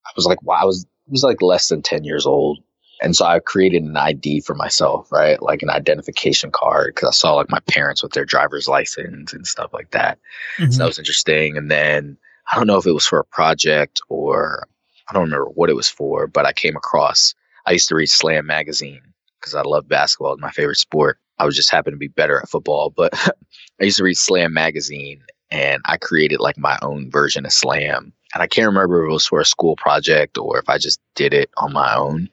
[0.06, 2.60] I was like, wow, I was I was like less than ten years old,
[3.04, 7.12] and so I created an ID for myself, right, like an identification card, because I
[7.12, 10.18] saw like my parents with their driver's license and stuff like that.
[10.58, 10.70] Mm-hmm.
[10.70, 11.58] So that was interesting.
[11.58, 12.16] And then
[12.50, 14.66] I don't know if it was for a project or
[15.08, 17.34] I don't remember what it was for, but I came across.
[17.66, 19.02] I used to read Slam magazine
[19.38, 20.32] because I love basketball.
[20.32, 21.18] It's my favorite sport.
[21.38, 23.12] I was just happened to be better at football, but
[23.80, 28.14] I used to read Slam magazine and I created like my own version of Slam.
[28.32, 31.00] And I can't remember if it was for a school project or if I just
[31.14, 32.30] did it on my own.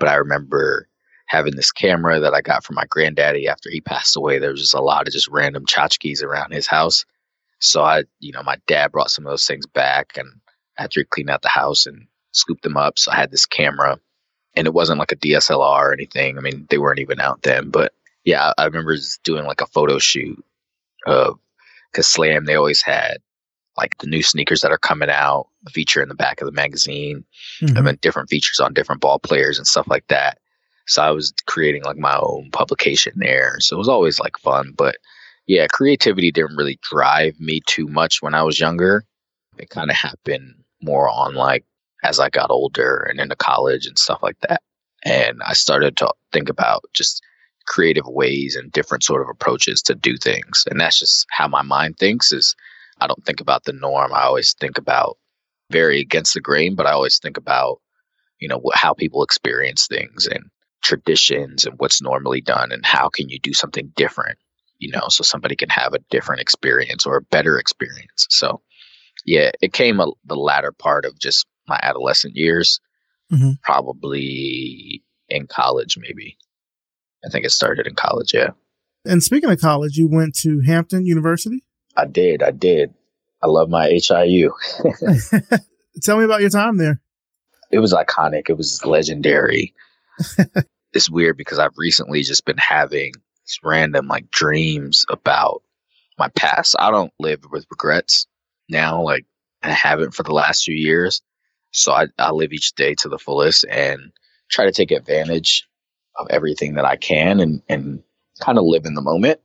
[0.00, 0.88] But I remember
[1.26, 4.40] having this camera that I got from my granddaddy after he passed away.
[4.40, 7.04] There was just a lot of just random tchotchkes around his house.
[7.60, 10.28] So I, you know, my dad brought some of those things back and
[10.76, 12.98] after he cleaned out the house and scooped them up.
[12.98, 14.00] So I had this camera
[14.56, 16.36] and it wasn't like a DSLR or anything.
[16.36, 17.92] I mean, they weren't even out then, but
[18.24, 20.42] yeah, I, remember just doing like a photo shoot
[21.06, 21.38] of
[21.92, 23.18] because Slam they always had
[23.80, 26.52] like the new sneakers that are coming out, a feature in the back of the
[26.52, 27.24] magazine,
[27.62, 27.76] mm-hmm.
[27.76, 30.38] and then different features on different ball players and stuff like that.
[30.86, 33.56] So I was creating like my own publication there.
[33.60, 34.96] So it was always like fun, but
[35.46, 39.04] yeah, creativity didn't really drive me too much when I was younger.
[39.58, 41.64] It kind of happened more on like
[42.04, 44.62] as I got older and into college and stuff like that.
[45.04, 47.22] And I started to think about just
[47.66, 50.64] creative ways and different sort of approaches to do things.
[50.70, 52.54] And that's just how my mind thinks is
[53.00, 54.12] I don't think about the norm.
[54.12, 55.18] I always think about
[55.70, 57.80] very against the grain, but I always think about,
[58.38, 60.44] you know, how people experience things and
[60.82, 64.38] traditions and what's normally done and how can you do something different,
[64.78, 68.26] you know, so somebody can have a different experience or a better experience.
[68.30, 68.62] So
[69.24, 72.80] yeah, it came a, the latter part of just my adolescent years,
[73.32, 73.52] mm-hmm.
[73.62, 76.36] probably in college, maybe.
[77.24, 78.50] I think it started in college, yeah.
[79.04, 81.62] And speaking of college, you went to Hampton University?
[81.96, 82.42] I did.
[82.42, 82.94] I did.
[83.42, 84.52] I love my HIU.
[86.02, 87.00] Tell me about your time there.
[87.70, 88.48] It was iconic.
[88.48, 89.74] It was legendary.
[90.92, 93.12] it's weird because I've recently just been having
[93.46, 95.62] these random like dreams about
[96.18, 96.76] my past.
[96.78, 98.26] I don't live with regrets
[98.68, 99.02] now.
[99.02, 99.24] Like
[99.62, 101.22] I haven't for the last few years.
[101.72, 104.12] So I, I live each day to the fullest and
[104.50, 105.68] try to take advantage
[106.18, 108.02] of everything that I can and, and
[108.40, 109.40] kind of live in the moment.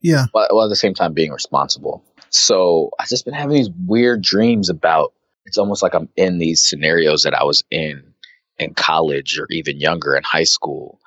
[0.00, 0.26] Yeah.
[0.32, 2.04] But while at the same time being responsible.
[2.30, 5.12] So I've just been having these weird dreams about
[5.46, 8.14] it's almost like I'm in these scenarios that I was in
[8.58, 11.00] in college or even younger in high school.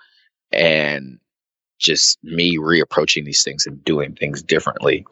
[0.52, 1.20] And
[1.80, 5.06] just me reapproaching these things and doing things differently.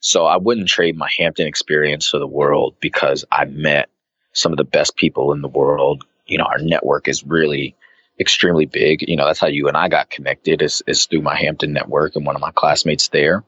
[0.00, 3.90] So I wouldn't trade my Hampton experience for the world because I met
[4.32, 6.04] some of the best people in the world.
[6.26, 7.76] You know, our network is really
[8.20, 9.08] extremely big.
[9.08, 12.16] You know, that's how you and I got connected is, is through my Hampton network
[12.16, 13.44] and one of my classmates there.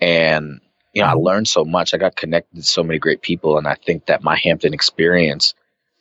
[0.00, 0.60] And,
[0.92, 1.92] you know, I learned so much.
[1.92, 3.58] I got connected to so many great people.
[3.58, 5.54] And I think that my Hampton experience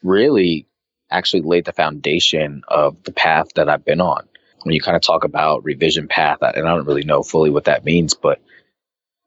[0.03, 0.67] really
[1.11, 4.27] actually laid the foundation of the path that I've been on.
[4.63, 7.65] When you kind of talk about revision path, and I don't really know fully what
[7.65, 8.41] that means, but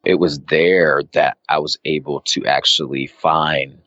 [0.04, 3.78] it was there that I was able to actually find,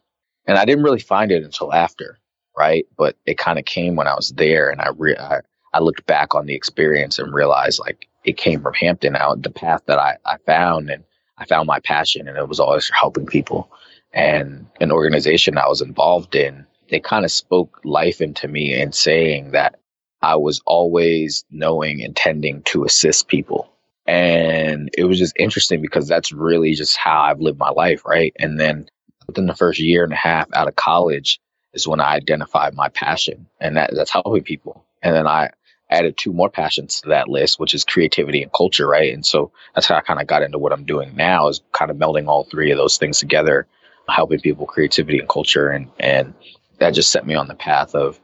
[0.47, 2.19] and I didn't really find it until after
[2.57, 2.85] right?
[2.97, 5.39] But it kind of came when I was there, and I, re- I
[5.73, 9.49] I looked back on the experience and realized like it came from Hampton out the
[9.49, 11.03] path that I, I found and
[11.37, 13.71] I found my passion and it was always helping people
[14.13, 18.93] and an organization I was involved in they kind of spoke life into me and
[18.93, 19.79] saying that
[20.21, 23.71] I was always knowing, intending to assist people.
[24.05, 28.33] And it was just interesting because that's really just how I've lived my life, right?
[28.37, 28.87] And then
[29.25, 31.39] within the first year and a half out of college
[31.73, 34.85] is when I identified my passion, and that, that's helping people.
[35.01, 35.51] And then I
[35.89, 39.13] added two more passions to that list, which is creativity and culture, right?
[39.13, 41.91] And so that's how I kind of got into what I'm doing now is kind
[41.91, 43.67] of melding all three of those things together,
[44.07, 45.69] helping people creativity and culture.
[45.69, 46.33] And, and
[46.79, 48.19] that just set me on the path of,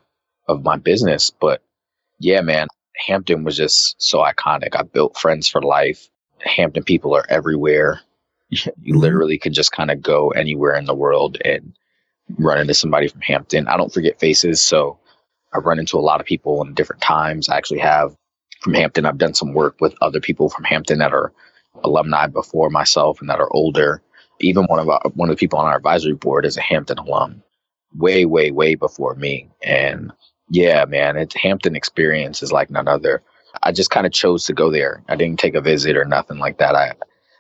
[0.47, 1.29] of my business.
[1.29, 1.62] But
[2.19, 2.67] yeah, man,
[3.05, 4.75] Hampton was just so iconic.
[4.75, 6.10] I built friends for life.
[6.39, 7.99] Hampton people are everywhere.
[8.49, 11.73] you literally could just kind of go anywhere in the world and
[12.38, 13.68] run into somebody from Hampton.
[13.68, 15.00] I don't forget faces, so
[15.54, 17.50] I run into a lot of people in different times.
[17.50, 18.16] I actually have
[18.62, 19.06] from Hampton.
[19.06, 21.32] I've done some work with other people from Hampton that are
[21.84, 24.02] alumni before myself and that are older.
[24.40, 27.00] Even one of our, one of the people on our advisory board is a Hampton
[27.00, 27.42] alum,
[27.96, 29.50] way, way, way before me.
[29.63, 30.12] And
[30.50, 33.24] yeah, man, it's Hampton experience is like none other.
[33.63, 35.04] I just kind of chose to go there.
[35.10, 36.76] I didn't take a visit or nothing like that.
[36.76, 36.94] I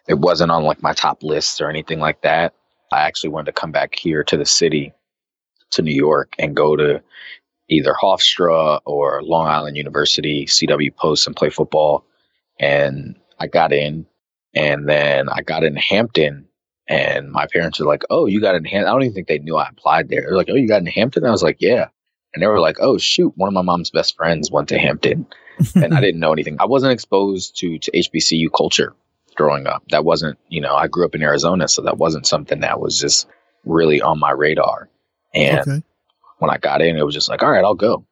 [0.07, 2.53] it wasn't on like my top list or anything like that.
[2.91, 4.93] I actually wanted to come back here to the city,
[5.71, 7.01] to New York, and go to
[7.69, 12.05] either Hofstra or Long Island University, CW Post, and play football.
[12.59, 14.05] And I got in,
[14.55, 16.47] and then I got in Hampton,
[16.87, 19.39] and my parents were like, "Oh, you got in Hampton." I don't even think they
[19.39, 20.21] knew I applied there.
[20.21, 21.89] They're like, "Oh, you got in Hampton?" I was like, "Yeah."
[22.33, 25.27] And they were like, "Oh, shoot, one of my mom's best friends went to Hampton,"
[25.75, 26.57] and I didn't know anything.
[26.59, 28.95] I wasn't exposed to to HBCU culture
[29.37, 29.83] growing up.
[29.89, 32.99] That wasn't, you know, I grew up in Arizona, so that wasn't something that was
[32.99, 33.27] just
[33.63, 34.89] really on my radar.
[35.33, 35.83] And okay.
[36.39, 38.05] when I got in, it was just like, all right, I'll go.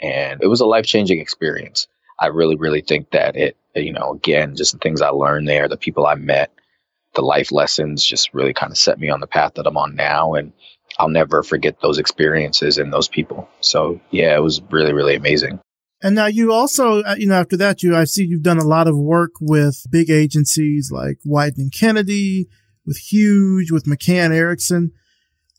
[0.00, 1.86] And it was a life changing experience.
[2.18, 5.68] I really, really think that it, you know, again, just the things I learned there,
[5.68, 6.50] the people I met,
[7.14, 9.94] the life lessons just really kind of set me on the path that I'm on
[9.94, 10.34] now.
[10.34, 10.52] And
[10.98, 13.48] I'll never forget those experiences and those people.
[13.60, 15.60] So yeah, it was really, really amazing.
[16.02, 18.66] And now you also, uh, you know, after that, you, I see you've done a
[18.66, 22.48] lot of work with big agencies like and Kennedy,
[22.86, 24.92] with Huge, with McCann Erickson.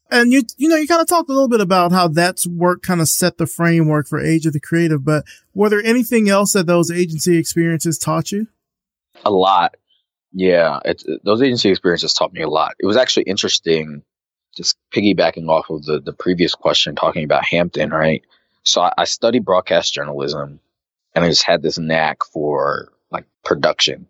[0.09, 2.81] And you, you know, you kind of talked a little bit about how that's work
[2.81, 5.23] kind of set the framework for Age of the Creative, but
[5.53, 8.47] were there anything else that those agency experiences taught you?
[9.23, 9.75] A lot.
[10.33, 10.79] Yeah.
[11.23, 12.73] those agency experiences taught me a lot.
[12.79, 14.03] It was actually interesting
[14.55, 18.21] just piggybacking off of the, the previous question talking about Hampton, right?
[18.63, 20.59] So I, I studied broadcast journalism
[21.15, 24.07] and I just had this knack for like production.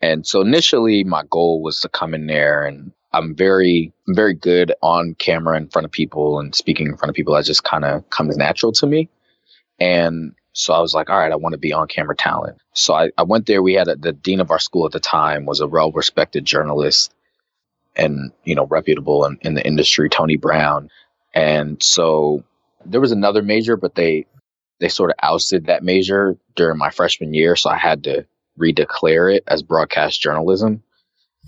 [0.00, 4.72] And so initially my goal was to come in there and I'm very, very good
[4.82, 7.34] on camera in front of people and speaking in front of people.
[7.34, 9.08] That just kind of comes natural to me.
[9.80, 12.58] And so I was like, all right, I want to be on camera talent.
[12.72, 13.62] So I, I went there.
[13.62, 16.44] We had a, the dean of our school at the time was a well respected
[16.44, 17.12] journalist
[17.96, 20.88] and, you know, reputable in, in the industry, Tony Brown.
[21.34, 22.44] And so
[22.84, 24.26] there was another major, but they
[24.78, 28.26] they sort of ousted that major during my freshman year, so I had to
[28.58, 30.82] redeclare it as broadcast journalism.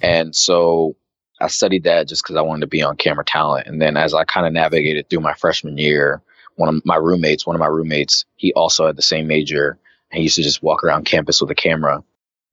[0.03, 0.97] And so
[1.40, 3.66] I studied that just because I wanted to be on camera talent.
[3.66, 6.23] And then as I kind of navigated through my freshman year,
[6.57, 9.79] one of my roommates, one of my roommates, he also had the same major.
[10.12, 12.05] He used to just walk around campus with a camera.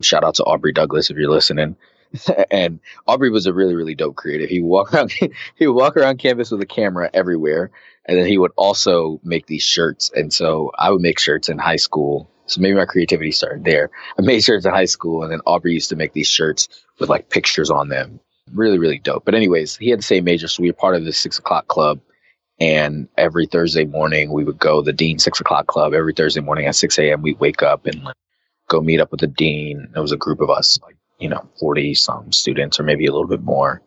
[0.01, 1.75] Shout out to Aubrey Douglas if you're listening.
[2.51, 4.49] and Aubrey was a really, really dope creative.
[4.49, 7.71] He walk around he would walk around campus with a camera everywhere
[8.09, 10.09] and then he would also make these shirts.
[10.15, 12.27] And so I would make shirts in high school.
[12.47, 13.91] So maybe my creativity started there.
[14.17, 16.67] I made shirts in high school, and then Aubrey used to make these shirts
[16.97, 18.19] with like pictures on them.
[18.51, 19.25] Really, really dope.
[19.25, 21.67] But anyways, he had the same major, so we were part of the six o'clock
[21.67, 21.99] club.
[22.59, 25.93] And every Thursday morning, we would go the dean six o'clock club.
[25.93, 28.15] Every Thursday morning at six a.m., we'd wake up and like,
[28.67, 29.87] go meet up with the dean.
[29.95, 33.11] It was a group of us, like you know, forty some students, or maybe a
[33.11, 33.81] little bit more.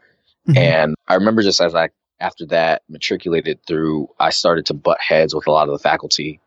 [0.48, 0.58] Mm-hmm.
[0.58, 1.90] And I remember just as I
[2.20, 6.40] after that, matriculated through, I started to butt heads with a lot of the faculty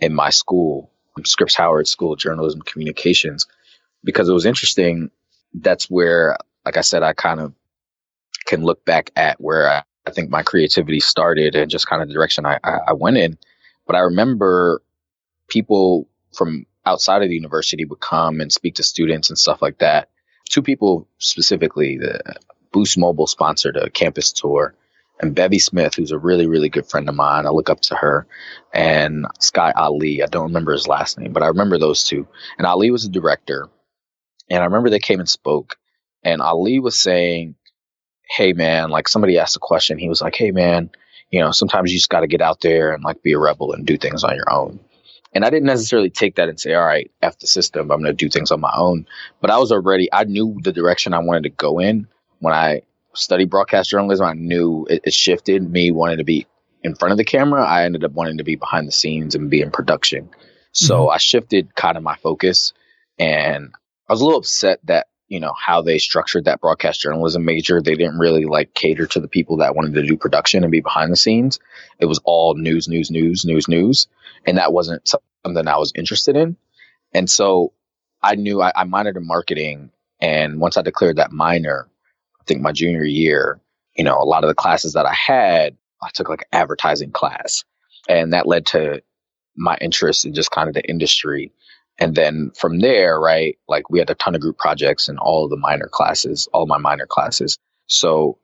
[0.00, 0.90] in my school,
[1.24, 3.46] Scripps Howard School of Journalism Communications,
[4.02, 5.10] because it was interesting.
[5.54, 7.54] That's where, like I said, I kind of
[8.46, 12.08] can look back at where I, I think my creativity started and just kind of
[12.08, 13.38] the direction I, I, I went in.
[13.86, 14.82] But I remember
[15.48, 19.78] people from outside of the university would come and speak to students and stuff like
[19.78, 20.08] that.
[20.52, 22.20] Two people specifically, the
[22.72, 24.74] Boost Mobile sponsored a campus tour
[25.18, 27.46] and Bevy Smith, who's a really, really good friend of mine.
[27.46, 28.26] I look up to her,
[28.74, 30.22] and Sky Ali.
[30.22, 32.26] I don't remember his last name, but I remember those two.
[32.58, 33.68] And Ali was a director,
[34.50, 35.76] and I remember they came and spoke,
[36.22, 37.54] and Ali was saying,
[38.28, 39.96] "Hey, man, like somebody asked a question.
[39.96, 40.90] He was like, "Hey, man,
[41.30, 43.72] you know, sometimes you just got to get out there and like be a rebel
[43.72, 44.80] and do things on your own."
[45.34, 47.90] And I didn't necessarily take that and say, all right, F the system.
[47.90, 49.06] I'm going to do things on my own.
[49.40, 52.06] But I was already, I knew the direction I wanted to go in
[52.42, 52.82] when I
[53.14, 56.46] studied broadcast journalism, I knew it, it, shifted me wanting to be
[56.82, 57.64] in front of the camera.
[57.64, 60.30] I ended up wanting to be behind the scenes and be in production.
[60.72, 61.10] So mm-hmm.
[61.10, 62.72] I shifted kind of my focus
[63.18, 63.72] and
[64.08, 67.80] I was a little upset that, you know, how they structured that broadcast journalism major.
[67.80, 70.82] They didn't really like cater to the people that wanted to do production and be
[70.82, 71.58] behind the scenes.
[71.98, 74.08] It was all news, news, news, news, news.
[74.46, 76.58] And that wasn't something I was interested in.
[77.14, 77.72] And so
[78.22, 79.90] I knew I, I minored in marketing.
[80.20, 81.88] And once I declared that minor,
[82.38, 83.58] I think my junior year,
[83.96, 87.64] you know, a lot of the classes that I had, I took like advertising class.
[88.06, 89.02] And that led to
[89.56, 91.52] my interest in just kind of the industry.
[91.98, 95.48] And then from there, right, like we had a ton of group projects in all
[95.48, 97.58] the minor classes, all my minor classes.
[97.86, 98.38] So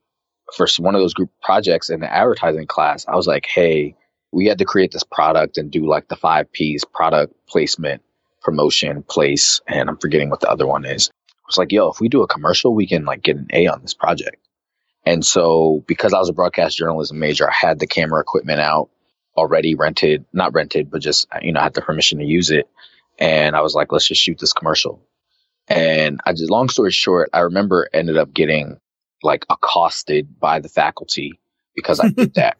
[0.55, 3.97] for one of those group projects in the advertising class, I was like, hey,
[4.33, 8.03] we had to create this product and do like the five P's product placement,
[8.43, 11.11] promotion, place, and I'm forgetting what the other one is.
[11.31, 13.67] I was like, yo, if we do a commercial, we can like get an A
[13.69, 14.37] on this project.
[15.07, 18.91] And so because I was a broadcast journalism major, I had the camera equipment out
[19.37, 22.69] already rented, not rented, but just, you know, I had the permission to use it.
[23.19, 25.03] And I was like, let's just shoot this commercial.
[25.67, 28.79] And I just, long story short, I remember ended up getting
[29.23, 31.39] like accosted by the faculty
[31.75, 32.57] because I did that.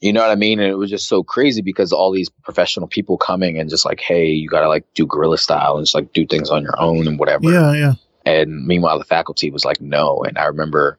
[0.00, 0.60] You know what I mean?
[0.60, 4.00] And it was just so crazy because all these professional people coming and just like,
[4.00, 6.80] hey, you got to like do guerrilla style and just like do things on your
[6.80, 7.50] own and whatever.
[7.50, 7.94] Yeah, yeah.
[8.24, 10.22] And meanwhile, the faculty was like, no.
[10.22, 10.98] And I remember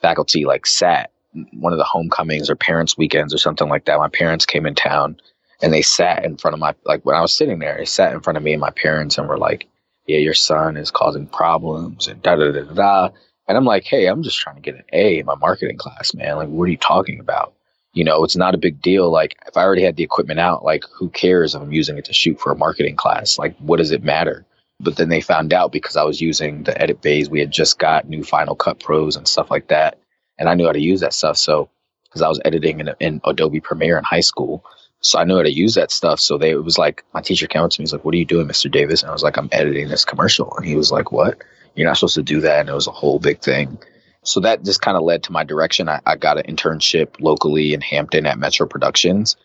[0.00, 1.10] faculty like sat
[1.52, 3.98] one of the homecomings or parents' weekends or something like that.
[3.98, 5.16] My parents came in town
[5.62, 8.12] and they sat in front of my like when I was sitting there, they sat
[8.12, 9.66] in front of me and my parents and were like,
[10.06, 13.08] "Yeah, your son is causing problems and da da da da."
[13.48, 16.14] And I'm like, "Hey, I'm just trying to get an A in my marketing class,
[16.14, 16.36] man.
[16.36, 17.54] Like, what are you talking about?"
[17.92, 19.10] You know, it's not a big deal.
[19.10, 22.04] Like, if I already had the equipment out, like, who cares if I'm using it
[22.06, 23.38] to shoot for a marketing class?
[23.38, 24.44] Like, what does it matter?
[24.80, 27.30] But then they found out because I was using the edit bays.
[27.30, 29.98] We had just got new Final Cut Pros and stuff like that
[30.38, 31.36] and I knew how to use that stuff.
[31.36, 31.68] So
[32.04, 34.64] because I was editing in, in, Adobe Premiere in high school,
[35.06, 36.20] so I knew how to use that stuff.
[36.20, 38.18] So they it was like my teacher came up to me, he's like, "What are
[38.18, 38.70] you doing, Mr.
[38.70, 41.42] Davis?" And I was like, "I'm editing this commercial," and he was like, "What?
[41.74, 43.78] You're not supposed to do that." And it was a whole big thing.
[44.24, 45.88] So that just kind of led to my direction.
[45.88, 49.36] I, I got an internship locally in Hampton at Metro Productions,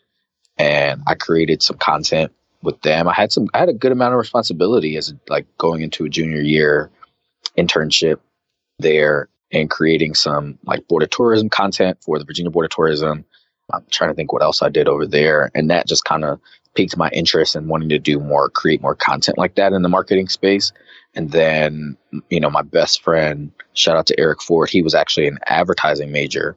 [0.58, 2.32] and I created some content
[2.64, 3.08] with them.
[3.08, 6.10] I had some, I had a good amount of responsibility as like going into a
[6.10, 6.90] junior year
[7.58, 8.20] internship
[8.80, 13.26] there and creating some like board of tourism content for the Virginia Board of Tourism.
[13.74, 15.52] I'm trying to think what else I did over there.
[15.56, 16.40] And that just kind of
[16.76, 19.90] piqued my interest in wanting to do more, create more content like that in the
[19.90, 20.72] marketing space.
[21.14, 21.98] And then,
[22.30, 26.12] you know, my best friend, shout out to Eric Ford, he was actually an advertising
[26.12, 26.56] major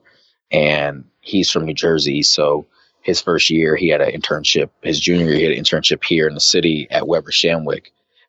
[0.52, 2.22] and he's from New Jersey.
[2.22, 2.66] So
[3.02, 4.70] his first year, he had an internship.
[4.82, 7.86] His junior year, he had an internship here in the city at Weber Shandwick.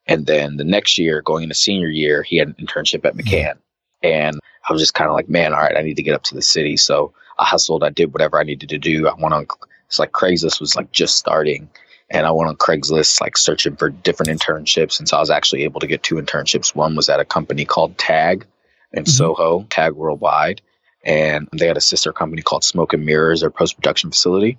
[0.08, 3.58] And then the next year, going into senior year, he had an internship at McCann.
[4.04, 6.24] And I was just kind of like, man, all right, I need to get up
[6.24, 6.78] to the city.
[6.78, 7.84] So I hustled.
[7.84, 9.08] I did whatever I needed to do.
[9.08, 9.48] I went on,
[9.88, 11.70] it's like Craigslist was like just starting.
[12.10, 15.00] And I went on Craigslist, like searching for different internships.
[15.00, 16.76] And so I was actually able to get two internships.
[16.76, 18.46] One was at a company called Tag
[18.94, 19.10] in mm-hmm.
[19.10, 20.62] Soho, Tag Worldwide.
[21.04, 24.58] And they had a sister company called Smoke and Mirrors, their post production facility.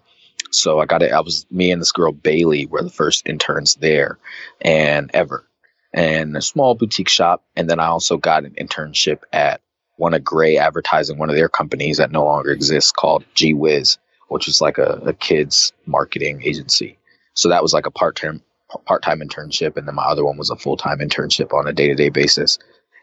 [0.51, 1.13] So I got it.
[1.13, 4.19] I was, me and this girl, Bailey, were the first interns there
[4.61, 5.45] and ever.
[5.93, 7.45] And a small boutique shop.
[7.57, 9.61] And then I also got an internship at
[9.97, 13.99] one of Grey Advertising, one of their companies that no longer exists called G Wiz,
[14.29, 16.99] which is like a, a kids marketing agency.
[17.35, 18.43] So that was like a part time
[18.85, 21.73] part time internship, and then my other one was a full time internship on a
[21.73, 22.59] day to day basis.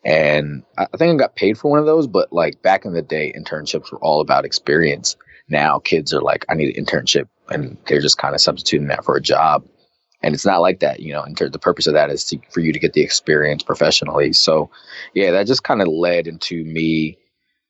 [0.06, 3.02] And I think I got paid for one of those, but like back in the
[3.02, 5.16] day, internships were all about experience.
[5.48, 9.06] Now kids are like, I need an internship, and they're just kind of substituting that
[9.06, 9.66] for a job
[10.24, 12.60] and it's not like that you know and the purpose of that is to, for
[12.60, 14.34] you to get the experience professionally.
[14.34, 14.70] So
[15.14, 17.18] yeah that just kind of led into me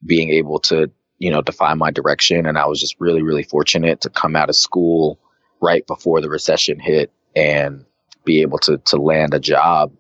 [0.06, 2.45] being able to you know define my direction.
[2.45, 5.20] And i was just really really fortunate to come out of school
[5.62, 7.86] right before the recession hit and
[8.26, 9.91] be able to to land a job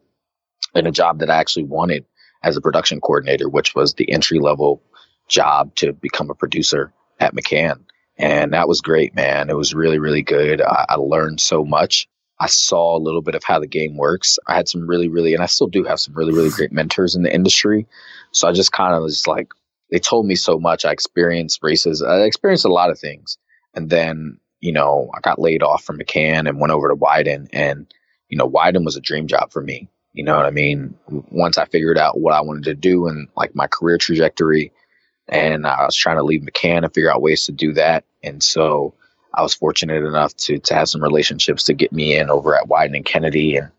[0.75, 2.05] and a job that i actually wanted
[2.43, 4.81] as a production coordinator which was the entry level
[5.27, 7.79] job to become a producer at mccann.
[8.17, 9.49] And that was great man.
[9.49, 10.61] It was really really good.
[10.61, 12.07] I, I learned so much
[12.43, 14.37] I saw a little bit of how the game works.
[14.47, 17.15] I had some really, really, and I still do have some really, really great mentors
[17.15, 17.87] in the industry.
[18.31, 19.53] So I just kind of was like,
[19.89, 20.83] they told me so much.
[20.83, 22.03] I experienced races.
[22.03, 23.37] I experienced a lot of things.
[23.73, 27.47] And then, you know, I got laid off from McCann and went over to Wieden.
[27.53, 27.87] And,
[28.27, 29.87] you know, Wieden was a dream job for me.
[30.11, 30.95] You know what I mean?
[31.07, 34.73] Once I figured out what I wanted to do and like my career trajectory,
[35.29, 38.03] and I was trying to leave McCann and figure out ways to do that.
[38.21, 38.95] And so
[39.33, 42.67] I was fortunate enough to to have some relationships to get me in over at
[42.67, 43.71] Wieden and Kennedy and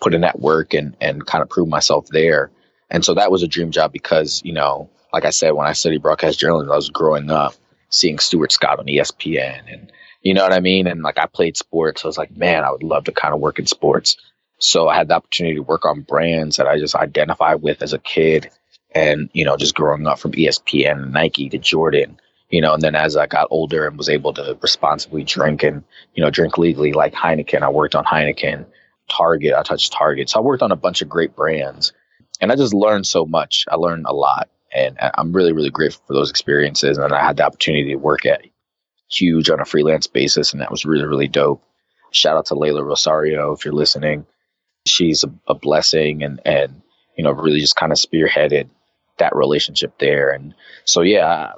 [0.00, 2.50] put in that work and and kind of prove myself there.
[2.90, 5.72] And so that was a dream job because, you know, like I said, when I
[5.72, 7.54] studied broadcast journalism, I was growing up
[7.90, 9.92] seeing Stuart Scott on ESPN and
[10.22, 10.86] You know what I mean?
[10.86, 12.04] And like I played sports.
[12.04, 14.16] I was like, man, I would love to kind of work in sports.
[14.58, 17.92] So I had the opportunity to work on brands that I just identified with as
[17.92, 18.50] a kid.
[18.94, 22.18] And, you know, just growing up from ESPN and Nike to Jordan,
[22.50, 25.84] you know, and then as I got older and was able to responsibly drink and,
[26.14, 28.66] you know, drink legally like Heineken, I worked on Heineken,
[29.08, 30.30] Target, I touched Target.
[30.30, 31.92] So I worked on a bunch of great brands
[32.40, 33.64] and I just learned so much.
[33.70, 36.98] I learned a lot and I'm really, really grateful for those experiences.
[36.98, 38.42] And I had the opportunity to work at
[39.10, 41.62] Huge on a freelance basis, and that was really, really dope.
[42.10, 44.26] Shout out to Layla Rosario if you're listening.
[44.86, 46.82] She's a, a blessing and and
[47.16, 48.68] you know really just kind of spearheaded
[49.18, 50.30] that relationship there.
[50.30, 51.52] And so yeah,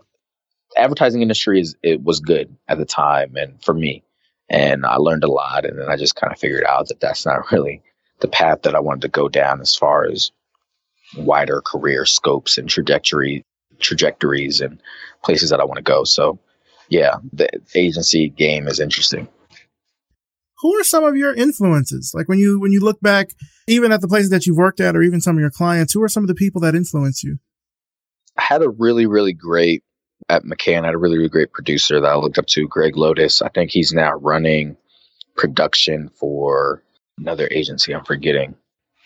[0.77, 4.05] advertising industry is it was good at the time and for me,
[4.49, 5.65] and I learned a lot.
[5.65, 7.83] And then I just kind of figured out that that's not really
[8.21, 10.31] the path that I wanted to go down as far as
[11.17, 13.45] wider career scopes and trajectory
[13.79, 14.81] trajectories and
[15.25, 16.05] places that I want to go.
[16.05, 16.39] So
[16.89, 19.29] yeah, the agency game is interesting.
[20.59, 22.13] Who are some of your influences?
[22.15, 23.31] Like when you when you look back,
[23.67, 26.03] even at the places that you've worked at, or even some of your clients, who
[26.03, 27.39] are some of the people that influence you?
[28.37, 29.83] I had a really really great
[30.29, 30.83] at McCann.
[30.83, 33.43] I had a really really great producer that I looked up to, Greg Lotus.
[33.43, 34.77] I think he's now running
[35.37, 36.83] production for
[37.19, 37.95] another agency.
[37.95, 38.55] I'm forgetting.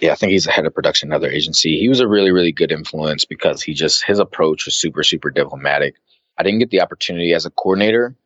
[0.01, 1.79] Yeah, I think he's the head of production, another agency.
[1.79, 5.31] He was a really, really good influence because he just his approach was super, super
[5.31, 5.95] diplomatic.
[6.37, 8.17] I didn't get the opportunity as a coordinator.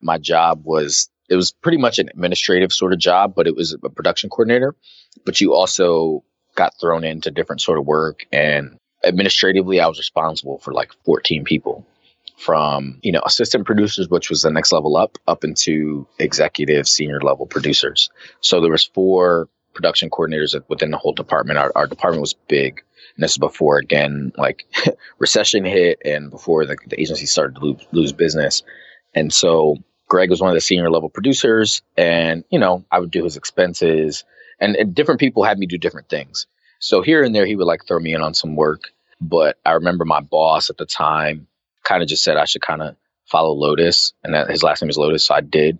[0.00, 3.72] My job was it was pretty much an administrative sort of job, but it was
[3.72, 4.76] a production coordinator.
[5.24, 6.22] But you also
[6.54, 11.44] got thrown into different sort of work and administratively I was responsible for like 14
[11.44, 11.86] people
[12.36, 17.20] from, you know, assistant producers, which was the next level up, up into executive senior
[17.20, 18.10] level producers.
[18.40, 21.58] So there was four production coordinators within the whole department.
[21.58, 22.82] Our, our department was big.
[23.16, 24.66] And this is before, again, like
[25.18, 28.62] recession hit and before the, the agency started to lose, lose business.
[29.14, 29.76] And so
[30.08, 31.82] Greg was one of the senior level producers.
[31.96, 34.24] And, you know, I would do his expenses.
[34.60, 36.46] And, and different people had me do different things.
[36.78, 38.90] So here and there, he would like throw me in on some work.
[39.20, 41.46] But I remember my boss at the time
[41.86, 44.12] kind of just said I should kind of follow Lotus.
[44.22, 45.24] And that his last name is Lotus.
[45.24, 45.78] So I did.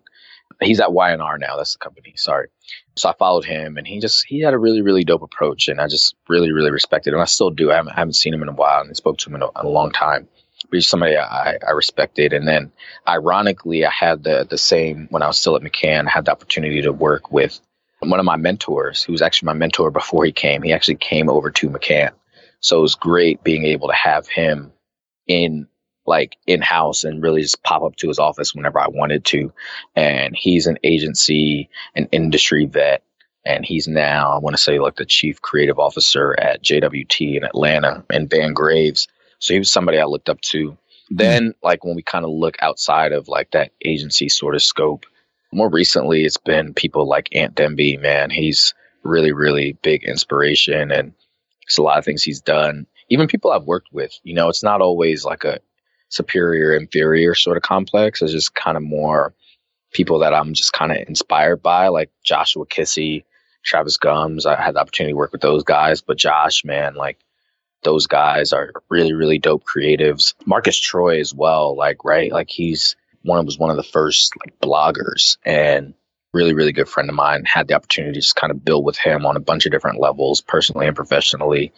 [0.63, 1.57] He's at Y&R now.
[1.57, 2.15] That's the company.
[2.17, 2.49] Sorry.
[2.97, 5.81] So I followed him, and he just he had a really really dope approach, and
[5.81, 7.21] I just really really respected him.
[7.21, 7.71] I still do.
[7.71, 9.43] I haven't, I haven't seen him in a while, and I spoke to him in
[9.43, 10.29] a, in a long time.
[10.71, 12.33] But he's somebody I, I respected.
[12.33, 12.73] And then,
[13.07, 16.07] ironically, I had the the same when I was still at McCann.
[16.07, 17.61] I had the opportunity to work with
[18.01, 20.63] one of my mentors, who was actually my mentor before he came.
[20.63, 22.13] He actually came over to McCann,
[22.61, 24.73] so it was great being able to have him
[25.27, 25.67] in
[26.07, 29.53] like in house and really just pop up to his office whenever I wanted to.
[29.95, 33.03] And he's an agency, an industry vet.
[33.45, 37.45] And he's now, I want to say, like the chief creative officer at JWT in
[37.45, 39.07] Atlanta and Vann Graves.
[39.39, 40.71] So he was somebody I looked up to.
[40.71, 41.17] Hmm.
[41.17, 45.07] Then, like, when we kind of look outside of like that agency sort of scope,
[45.53, 48.31] more recently, it's been people like Ant Demby, man.
[48.31, 51.13] He's really, really big inspiration and
[51.67, 52.87] it's a lot of things he's done.
[53.09, 55.61] Even people I've worked with, you know, it's not always like a
[56.09, 58.23] superior inferior sort of complex.
[58.23, 59.35] It's just kind of more
[59.93, 63.25] people that I'm just kind of inspired by, like Joshua Kissi,
[63.65, 64.47] Travis Gumbs.
[64.47, 67.19] I had the opportunity to work with those guys, but Josh, man, like
[67.83, 70.35] those guys are really, really dope creatives.
[70.45, 74.59] Marcus Troy as well, like right, like he's one was one of the first like
[74.61, 75.95] bloggers and
[76.33, 77.45] really, really good friend of mine.
[77.45, 80.01] Had the opportunity to just kind of build with him on a bunch of different
[80.01, 81.73] levels, personally and professionally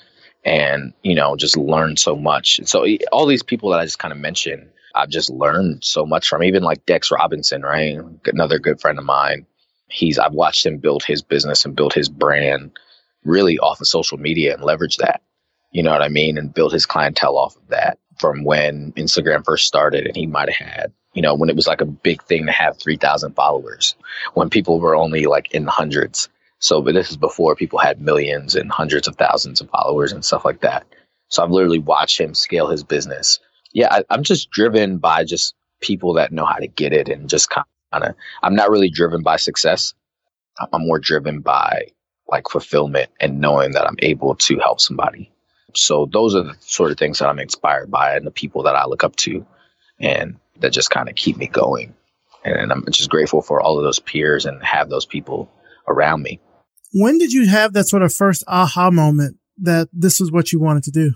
[0.49, 2.61] and you know just learned so much.
[2.65, 6.29] So all these people that i just kind of mentioned i've just learned so much
[6.29, 7.99] from even like dex robinson right?
[8.25, 9.47] Another good friend of mine.
[9.89, 12.73] He's i've watched him build his business and build his brand
[13.25, 15.21] really off of social media and leverage that.
[15.71, 16.39] You know what i mean?
[16.39, 20.49] And build his clientele off of that from when instagram first started and he might
[20.51, 23.95] have had you know when it was like a big thing to have 3000 followers
[24.35, 26.29] when people were only like in the hundreds
[26.59, 30.25] so, but this is before people had millions and hundreds of thousands of followers and
[30.25, 30.87] stuff like that.
[31.29, 33.39] So I've literally watched him scale his business.
[33.73, 37.29] Yeah, I, I'm just driven by just people that know how to get it and
[37.29, 39.95] just kind of, I'm not really driven by success.
[40.73, 41.89] I'm more driven by
[42.29, 45.31] like fulfillment and knowing that I'm able to help somebody.
[45.75, 48.75] So those are the sort of things that I'm inspired by and the people that
[48.75, 49.47] I look up to
[50.01, 51.95] and that just kind of keep me going.
[52.45, 55.51] And I'm just grateful for all of those peers and have those people
[55.87, 56.41] around me.
[56.93, 60.61] When did you have that sort of first aha moment that this was what you
[60.61, 61.13] wanted to do?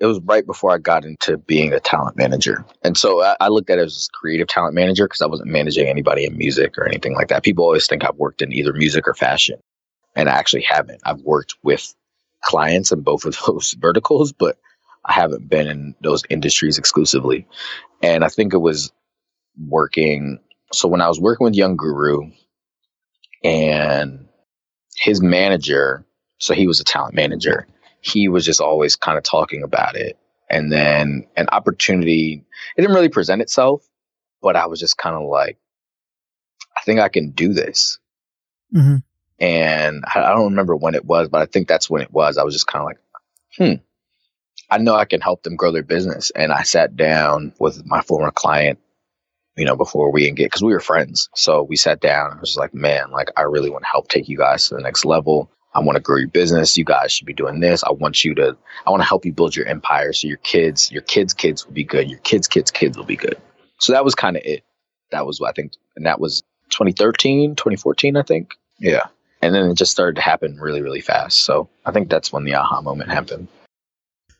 [0.00, 2.64] It was right before I got into being a talent manager.
[2.82, 5.50] And so I, I looked at it as a creative talent manager because I wasn't
[5.50, 7.44] managing anybody in music or anything like that.
[7.44, 9.60] People always think I've worked in either music or fashion.
[10.16, 11.00] And I actually haven't.
[11.04, 11.94] I've worked with
[12.42, 14.58] clients in both of those verticals, but
[15.04, 17.46] I haven't been in those industries exclusively.
[18.02, 18.92] And I think it was
[19.56, 20.40] working
[20.72, 22.30] so when I was working with Young Guru
[23.44, 24.26] and
[24.96, 26.04] his manager,
[26.38, 27.66] so he was a talent manager,
[28.00, 30.18] he was just always kind of talking about it.
[30.50, 32.44] And then an opportunity,
[32.76, 33.88] it didn't really present itself,
[34.42, 35.56] but I was just kind of like,
[36.76, 37.98] I think I can do this.
[38.74, 38.96] Mm-hmm.
[39.38, 42.36] And I, I don't remember when it was, but I think that's when it was.
[42.36, 42.98] I was just kind of like,
[43.56, 43.82] hmm,
[44.70, 46.30] I know I can help them grow their business.
[46.30, 48.78] And I sat down with my former client,
[49.56, 51.28] you know, before we engaged, because we were friends.
[51.34, 52.32] So we sat down.
[52.32, 54.80] I was like, man, like, I really want to help take you guys to the
[54.80, 55.50] next level.
[55.74, 56.76] I want to grow your business.
[56.76, 57.82] You guys should be doing this.
[57.82, 60.90] I want you to, I want to help you build your empire so your kids,
[60.92, 62.10] your kids' kids will be good.
[62.10, 63.36] Your kids' kids' kids will be good.
[63.78, 64.64] So that was kind of it.
[65.10, 68.54] That was, what I think, and that was 2013, 2014, I think.
[68.78, 69.06] Yeah.
[69.40, 71.40] And then it just started to happen really, really fast.
[71.40, 73.48] So I think that's when the aha moment happened.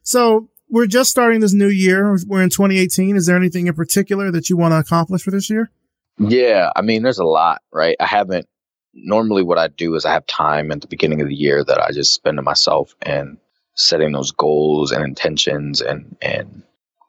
[0.03, 2.17] So we're just starting this new year.
[2.27, 3.15] We're in 2018.
[3.15, 5.71] Is there anything in particular that you want to accomplish for this year?
[6.19, 6.71] Yeah.
[6.75, 7.95] I mean, there's a lot, right?
[8.01, 8.49] I haven't,
[8.95, 11.79] normally what I do is I have time at the beginning of the year that
[11.79, 13.37] I just spend to myself and
[13.75, 16.63] setting those goals and intentions and, and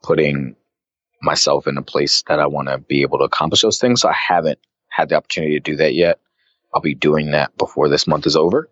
[0.03, 0.57] putting
[1.21, 4.01] myself in a place that I want to be able to accomplish those things.
[4.01, 4.59] So I haven't
[4.89, 6.19] had the opportunity to do that yet.
[6.73, 8.69] I'll be doing that before this month is over.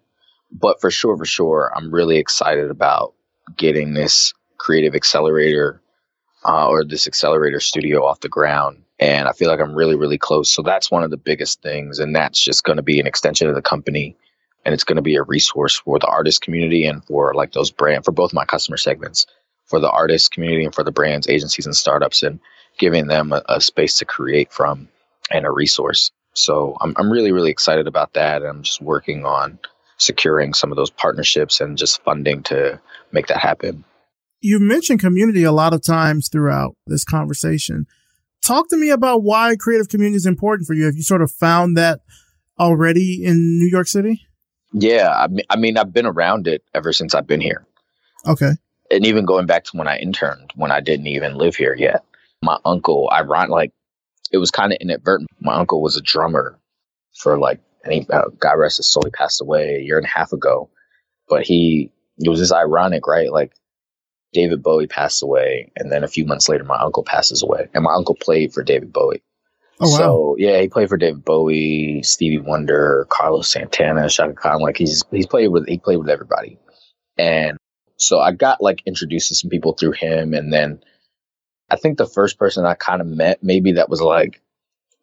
[0.51, 3.13] But for sure, for sure, I'm really excited about
[3.55, 5.81] getting this creative accelerator
[6.45, 8.83] uh, or this accelerator studio off the ground.
[8.99, 10.51] And I feel like I'm really, really close.
[10.51, 11.97] So that's one of the biggest things.
[11.97, 14.15] And that's just going to be an extension of the company.
[14.63, 17.71] And it's going to be a resource for the artist community and for like those
[17.71, 19.25] brand, for both my customer segments,
[19.65, 22.39] for the artist community and for the brands, agencies, and startups, and
[22.77, 24.87] giving them a, a space to create from
[25.31, 26.11] and a resource.
[26.33, 28.43] So I'm, I'm really, really excited about that.
[28.43, 29.57] And I'm just working on
[29.97, 32.79] securing some of those partnerships and just funding to
[33.11, 33.83] make that happen.
[34.41, 37.85] You mentioned community a lot of times throughout this conversation.
[38.43, 40.85] Talk to me about why creative community is important for you.
[40.85, 41.99] Have you sort of found that
[42.59, 44.25] already in New York City?
[44.73, 47.65] Yeah, I mean, I mean, I've been around it ever since I've been here.
[48.25, 48.51] Okay.
[48.89, 52.03] And even going back to when I interned, when I didn't even live here yet,
[52.41, 53.73] my uncle, I run like
[54.31, 55.29] it was kind of inadvertent.
[55.39, 56.59] My uncle was a drummer
[57.15, 60.05] for like, and he, uh, God rest his soul, he passed away a year and
[60.05, 60.69] a half ago.
[61.27, 63.31] But he, it was just ironic, right?
[63.31, 63.53] Like
[64.33, 67.83] David Bowie passed away, and then a few months later, my uncle passes away, and
[67.83, 69.23] my uncle played for David Bowie.
[69.79, 69.97] Oh, wow.
[69.97, 74.61] So yeah, he played for David Bowie, Stevie Wonder, Carlos Santana, Chaka Khan.
[74.61, 76.59] Like he's he's played with he played with everybody,
[77.17, 77.57] and
[77.97, 80.83] so I got like introduced to some people through him, and then
[81.69, 84.41] I think the first person I kind of met, maybe that was like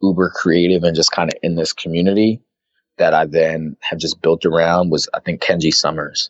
[0.01, 2.41] uber creative and just kind of in this community
[2.97, 6.29] that I then have just built around was I think Kenji Summers.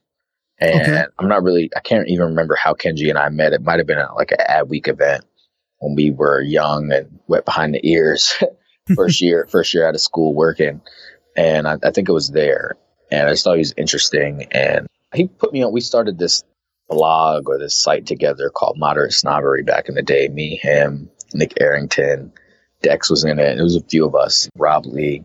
[0.62, 1.04] And Okay.
[1.20, 3.54] I'm not really, I can't even remember how Kenji and I met.
[3.54, 5.24] It might have been at like an ad week event
[5.80, 8.42] when we were young and wet behind the ears.
[8.96, 10.82] first year, first year out of school working.
[11.36, 12.76] And I, I think it was there.
[13.12, 14.48] And I just thought he was interesting.
[14.52, 16.44] And he put me on, we started this
[16.90, 20.28] blog or this site together called Moderate Snobbery back in the day.
[20.28, 22.32] Me, him, Nick Arrington,
[22.82, 23.58] Dex was in it.
[23.60, 25.24] It was a few of us, Rob Lee.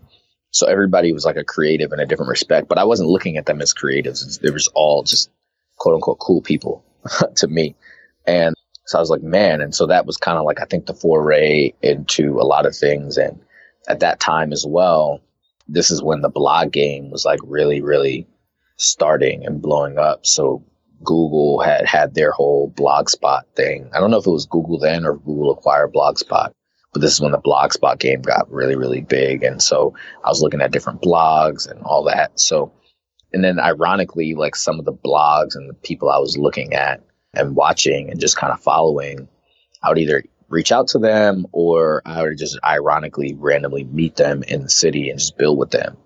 [0.55, 3.47] So everybody was like a creative in a different respect, but I wasn't looking at
[3.47, 4.41] them as creatives.
[4.41, 5.29] They was all just
[5.79, 6.85] quote unquote cool people
[7.37, 7.75] to me.
[8.25, 8.55] And
[8.87, 9.61] so I was like, man.
[9.61, 12.77] And so that was kind of like, I think the foray into a lot of
[12.77, 13.19] things.
[13.19, 13.41] And
[13.89, 15.21] at that time as well,
[15.67, 18.29] this is when the blog game was like really, really
[18.77, 20.25] starting and blowing up.
[20.25, 20.65] So
[21.03, 23.91] Google had had their whole Blogspot thing.
[23.93, 26.53] I don't know if it was Google then or Google acquired Blogspot,
[26.95, 29.43] but this is when the Blogspot game got really, really big.
[29.43, 32.39] And so I was looking at different blogs and all that.
[32.41, 32.73] So,
[33.33, 37.03] and then ironically, like some of the blogs and the people I was looking at
[37.35, 39.29] and watching and just kind of following,
[39.83, 44.45] I would either reach out to them or I would just ironically randomly meet them
[44.45, 45.97] in the city and just build with them.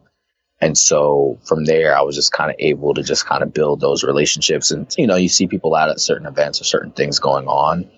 [0.59, 3.80] And so from there, I was just kind of able to just kind of build
[3.80, 4.70] those relationships.
[4.70, 7.91] And, you know, you see people out at certain events or certain things going on.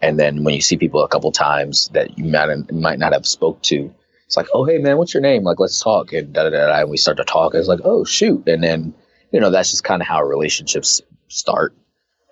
[0.00, 3.26] And then when you see people a couple times that you might, might not have
[3.26, 3.94] spoke to,
[4.26, 5.42] it's like, oh, hey, man, what's your name?
[5.42, 6.12] Like, let's talk.
[6.12, 6.80] And da da da.
[6.80, 7.54] And we start to talk.
[7.54, 8.48] It's like, oh, shoot.
[8.48, 8.94] And then,
[9.32, 11.74] you know, that's just kind of how relationships start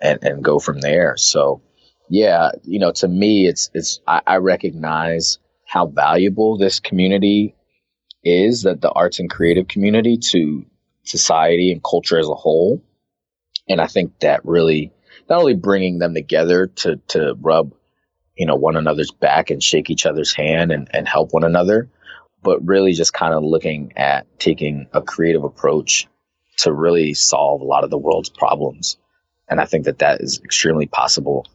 [0.01, 1.17] and, and go from there.
[1.17, 1.61] So,
[2.09, 7.55] yeah, you know, to me, it's, it's, I, I recognize how valuable this community
[8.23, 10.65] is that the arts and creative community to
[11.03, 12.81] society and culture as a whole.
[13.67, 14.91] And I think that really
[15.29, 17.73] not only bringing them together to, to rub,
[18.35, 21.89] you know, one another's back and shake each other's hand and, and help one another,
[22.41, 26.07] but really just kind of looking at taking a creative approach
[26.57, 28.97] to really solve a lot of the world's problems.
[29.49, 31.45] And I think that that is extremely possible.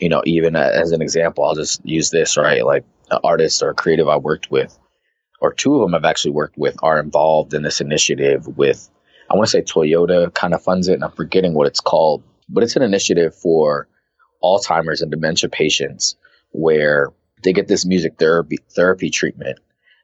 [0.00, 2.64] You know, even as an example, I'll just use this, right?
[2.64, 4.78] Like an artist or a creative I worked with
[5.44, 8.88] or two of them I've actually worked with are involved in this initiative with,
[9.30, 12.22] I want to say Toyota kind of funds it, and I'm forgetting what it's called,
[12.48, 13.88] but it's an initiative for
[14.42, 16.16] Alzheimer's and dementia patients
[16.50, 19.58] where they get this music therapy therapy treatment.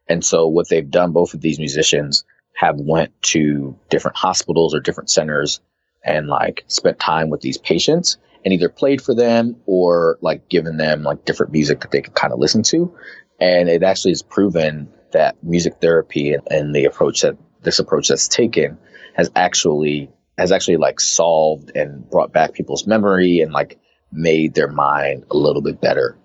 [0.09, 2.25] And so what they've done, both of these musicians
[2.55, 5.61] have went to different hospitals or different centers
[6.05, 10.77] and like spent time with these patients and either played for them or like given
[10.77, 12.95] them like different music that they could kind of listen to.
[13.39, 18.09] And it actually is proven that music therapy and, and the approach that this approach
[18.09, 18.79] that's taken
[19.15, 20.11] has actually
[20.41, 23.79] has actually like solved and brought back people's memory and like
[24.11, 26.17] made their mind a little bit better.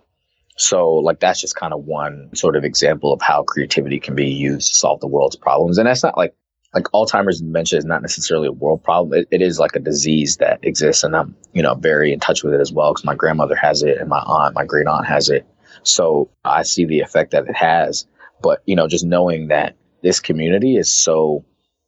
[0.57, 4.29] So like that's just kind of one sort of example of how creativity can be
[4.29, 5.77] used to solve the world's problems.
[5.77, 6.33] And that's not like
[6.73, 9.19] like Alzheimer's dementia is not necessarily a world problem.
[9.19, 12.43] It, it is like a disease that exists, and I'm you know very in touch
[12.43, 15.05] with it as well because my grandmother has it and my aunt, my great aunt
[15.07, 15.45] has it.
[15.83, 18.07] So I see the effect that it has.
[18.41, 21.45] But you know, just knowing that this community is so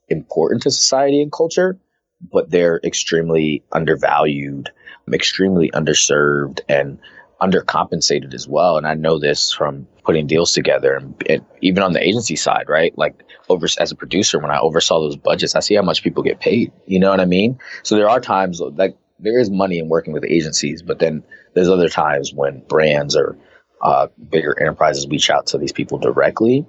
[0.10, 1.78] important to society and culture,
[2.22, 4.72] but they're extremely undervalued,
[5.12, 7.00] extremely underserved, and
[7.42, 8.78] undercompensated as well.
[8.78, 12.66] And I know this from putting deals together and, and, even on the agency side,
[12.68, 12.98] right?
[12.98, 16.24] Like over as a producer, when I oversaw those budgets, I see how much people
[16.24, 16.72] get paid.
[16.86, 17.60] You know what I mean?
[17.84, 21.70] So there are times like there is money in working with agencies, but then there's
[21.70, 23.38] other times when brands or
[23.82, 26.66] uh, bigger enterprises reach out to these people directly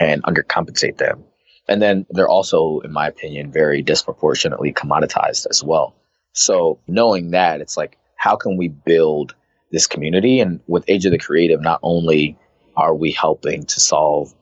[0.00, 1.24] and undercompensate them.
[1.68, 5.94] And then they're also, in my opinion, very disproportionately commoditized as well.
[6.32, 9.34] So knowing that, it's like, how can we build
[9.70, 10.40] this community?
[10.40, 12.36] And with Age of the Creative, not only
[12.76, 14.34] are we helping to solve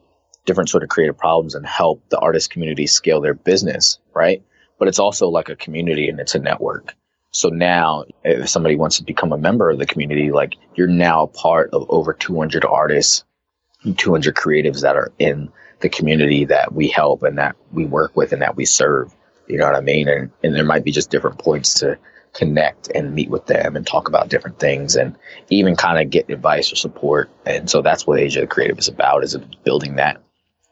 [0.45, 4.43] different sort of creative problems and help the artist community scale their business, right?
[4.79, 6.95] But it's also like a community and it's a network.
[7.31, 11.27] So now, if somebody wants to become a member of the community, like you're now
[11.27, 13.25] part of over 200 artists,
[13.97, 18.33] 200 creatives that are in the community that we help and that we work with
[18.33, 19.13] and that we serve.
[19.47, 20.07] You know what I mean?
[20.07, 21.97] And, and there might be just different points to
[22.33, 25.17] connect and meet with them and talk about different things and
[25.49, 27.29] even kind of get advice or support.
[27.45, 30.21] And so that's what Age of the Creative is about is building that,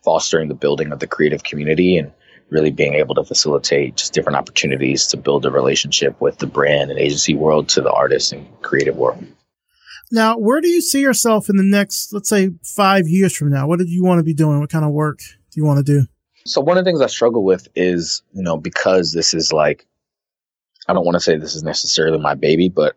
[0.04, 2.12] fostering the building of the creative community and
[2.50, 6.92] really being able to facilitate just different opportunities to build a relationship with the brand
[6.92, 9.26] and agency world to the artists and creative world.
[10.12, 13.68] Now, where do you see yourself in the next, let's say, five years from now?
[13.68, 14.60] What do you want to be doing?
[14.60, 16.08] What kind of work do you want to do?
[16.46, 19.88] So one of the things I struggle with is, you know, because this is like,
[20.88, 22.96] I don't want to say this is necessarily my baby, but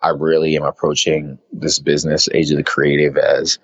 [0.00, 3.58] I really am approaching this business, Age of the Creative, as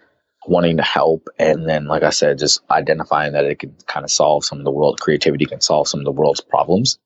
[0.48, 1.28] wanting to help.
[1.38, 4.64] And then, like I said, just identifying that it can kind of solve some of
[4.64, 6.98] the world, creativity can solve some of the world's problems.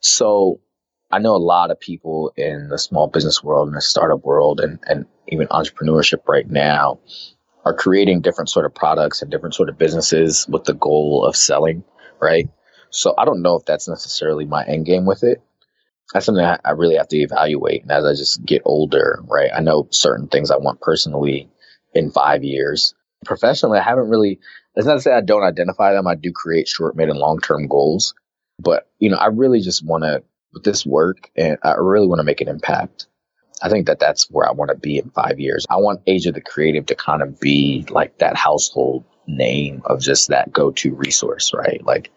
[0.00, 0.60] So
[1.10, 4.60] I know a lot of people in the small business world and the startup world
[4.60, 7.00] and, and even entrepreneurship right now
[7.64, 11.36] are creating different sort of products and different sort of businesses with the goal of
[11.36, 11.82] selling,
[12.20, 12.48] right?
[12.90, 15.42] So I don't know if that's necessarily my end game with it.
[16.12, 17.82] That's something I, I really have to evaluate.
[17.82, 21.50] And as I just get older, right, I know certain things I want personally
[21.94, 22.94] in five years.
[23.24, 24.40] Professionally, I haven't really,
[24.74, 26.06] that's not to say I don't identify them.
[26.06, 28.14] I do create short, mid, and long term goals.
[28.58, 30.22] But, you know, I really just want to,
[30.52, 33.06] with this work, and I really want to make an impact.
[33.62, 35.66] I think that that's where I want to be in five years.
[35.68, 40.00] I want Age of the Creative to kind of be like that household name of
[40.00, 41.84] just that go to resource, right?
[41.84, 42.10] Like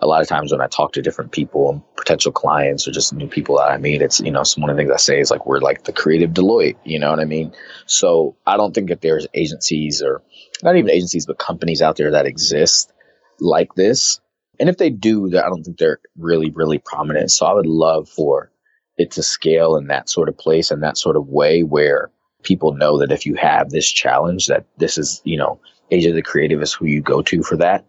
[0.00, 3.26] a lot of times when I talk to different people, potential clients, or just new
[3.26, 5.44] people that I meet, it's, you know, one of the things I say is like,
[5.44, 7.52] we're like the creative Deloitte, you know what I mean?
[7.86, 10.22] So I don't think that there's agencies or
[10.62, 12.92] not even agencies, but companies out there that exist
[13.40, 14.20] like this.
[14.62, 17.32] And if they do, I don't think they're really, really prominent.
[17.32, 18.52] So I would love for
[18.96, 22.12] it to scale in that sort of place and that sort of way where
[22.44, 25.58] people know that if you have this challenge, that this is, you know,
[25.90, 27.84] of the Creative is who you go to for that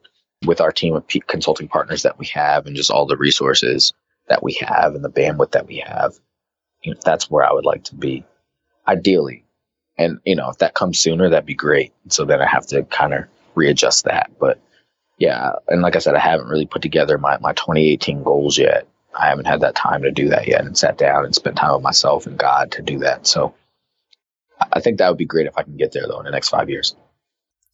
[0.48, 3.94] with our team of consulting partners that we have and just all the resources
[4.28, 6.16] that we have and the bandwidth that we have.
[6.82, 8.26] You know, that's where I would like to be,
[8.88, 9.46] ideally.
[10.00, 11.94] And you know, if that comes sooner, that'd be great.
[12.10, 14.32] So then I have to kind of readjust that.
[14.40, 14.60] But
[15.18, 18.88] yeah, and like I said, I haven't really put together my my 2018 goals yet.
[19.16, 21.74] I haven't had that time to do that yet, and sat down and spent time
[21.74, 23.28] with myself and God to do that.
[23.28, 23.54] So
[24.72, 26.50] I think that would be great if I can get there though in the next
[26.50, 26.96] five years.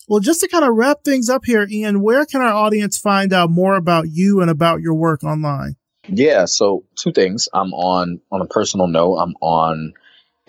[0.07, 3.31] Well, just to kind of wrap things up here, Ian, where can our audience find
[3.31, 5.75] out more about you and about your work online?
[6.07, 7.47] Yeah, so two things.
[7.53, 9.93] I'm on on a personal note, I'm on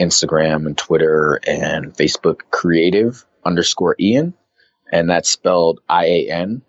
[0.00, 4.34] Instagram and Twitter and Facebook creative underscore Ian.
[4.90, 6.62] And that's spelled I A N.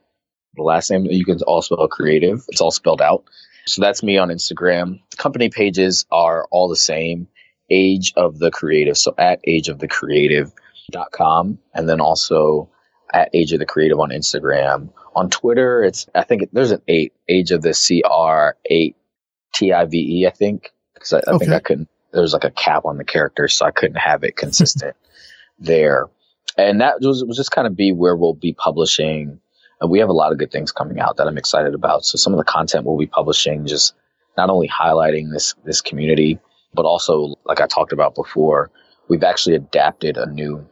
[0.62, 2.46] The last name you can all spell creative.
[2.50, 3.24] It's all spelled out.
[3.66, 5.00] So that's me on Instagram.
[5.18, 7.28] Company pages are all the same.
[7.72, 8.96] Age of the Creative.
[8.96, 11.58] So at age of the creative.com.
[11.74, 12.70] And then also
[13.12, 14.90] at Age of the Creative on Instagram.
[15.16, 18.96] On Twitter, it's I think it, there's an eight Age of the CR eight
[19.54, 20.28] T I V E.
[20.28, 21.46] I think because I, I okay.
[21.46, 21.90] think I couldn't.
[22.12, 24.96] There was like a cap on the character, so I couldn't have it consistent
[25.60, 26.08] there.
[26.58, 29.40] And that was, was just kind of be where we'll be publishing.
[29.82, 32.06] And we have a lot of good things coming out that I'm excited about.
[32.06, 33.96] So some of the content we'll be publishing just
[34.38, 36.40] not only highlighting this this community,
[36.74, 38.72] but also like I talked about before,
[39.10, 40.66] we've actually adapted a new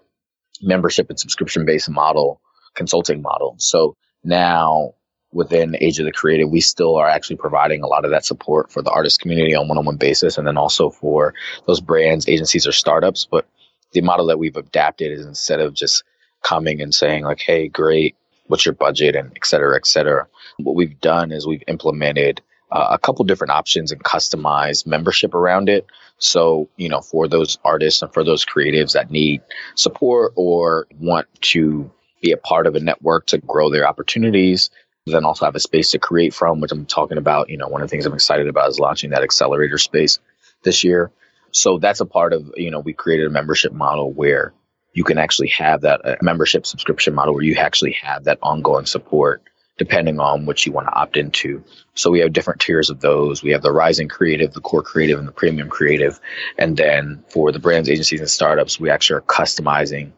[0.62, 2.40] membership and subscription based model,
[2.76, 3.56] consulting model.
[3.58, 4.94] So now
[5.32, 8.72] within Age of the Creative, we still are actually providing a lot of that support
[8.72, 11.34] for the artist community on one on one basis, and then also for
[11.68, 13.28] those brands, agencies, or startups.
[13.30, 13.48] But
[13.94, 16.04] the model that we've adapted is instead of just
[16.44, 18.16] coming and saying, like, hey, great,
[18.50, 20.28] what's your budget, and et cetera, et cetera.
[20.58, 22.42] What we've done is we've implemented
[22.72, 25.86] uh, a couple different options and customized membership around it.
[26.18, 29.42] So, you know, for those artists and for those creatives that need
[29.76, 31.90] support or want to
[32.22, 34.70] be a part of a network to grow their opportunities,
[35.06, 37.50] then also have a space to create from, which I'm talking about.
[37.50, 40.20] You know, one of the things I'm excited about is launching that accelerator space
[40.64, 41.12] this year.
[41.52, 44.54] So that's a part of, you know, we created a membership model where
[44.94, 48.86] you can actually have that uh, membership subscription model where you actually have that ongoing
[48.86, 49.44] support
[49.80, 51.64] depending on what you want to opt into.
[51.96, 53.42] So we have different tiers of those.
[53.42, 56.20] We have the rising creative, the core creative, and the premium creative.
[56.58, 60.12] And then for the brands, agencies, and startups, we actually are customizing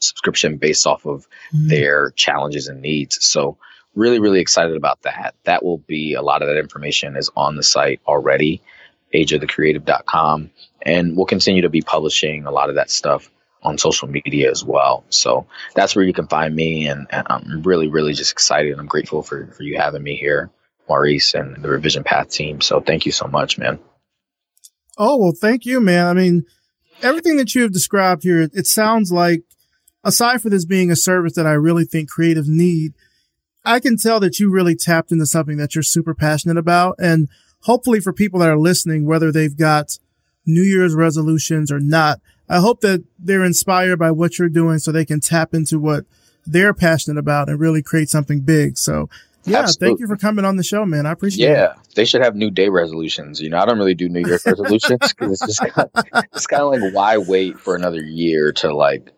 [0.00, 1.68] subscription based off of mm-hmm.
[1.68, 3.24] their challenges and needs.
[3.24, 3.56] So
[3.94, 5.36] really, really excited about that.
[5.44, 8.62] That will be a lot of that information is on the site already,
[9.14, 10.50] ageofthecreative.com.
[10.82, 13.30] And we'll continue to be publishing a lot of that stuff
[13.64, 15.04] on social media as well.
[15.08, 16.86] So that's where you can find me.
[16.86, 18.78] And, and, I'm really, really just excited.
[18.78, 20.50] I'm grateful for, for you having me here,
[20.88, 22.60] Maurice, and the Revision Path team.
[22.60, 23.78] So thank you so much, man.
[24.98, 26.06] Oh, well, thank you, man.
[26.06, 26.44] I mean,
[27.02, 29.42] everything that you have described here, it sounds like,
[30.04, 32.92] aside for this being a service that I really think creatives need,
[33.64, 36.96] I can tell that you really tapped into something that you're super passionate about.
[36.98, 37.28] And
[37.62, 39.98] hopefully for people that are listening, whether they've got
[40.46, 44.92] New Year's resolutions or not, I hope that they're inspired by what you're doing so
[44.92, 46.04] they can tap into what
[46.46, 48.76] they're passionate about and really create something big.
[48.76, 49.08] So
[49.46, 49.88] yeah, Absolutely.
[49.88, 51.06] thank you for coming on the show, man.
[51.06, 51.56] I appreciate yeah, it.
[51.56, 53.40] Yeah, they should have new day resolutions.
[53.40, 56.46] You know, I don't really do New Year's resolutions because it's just kind of, it's
[56.46, 59.12] kind of like why wait for another year to like,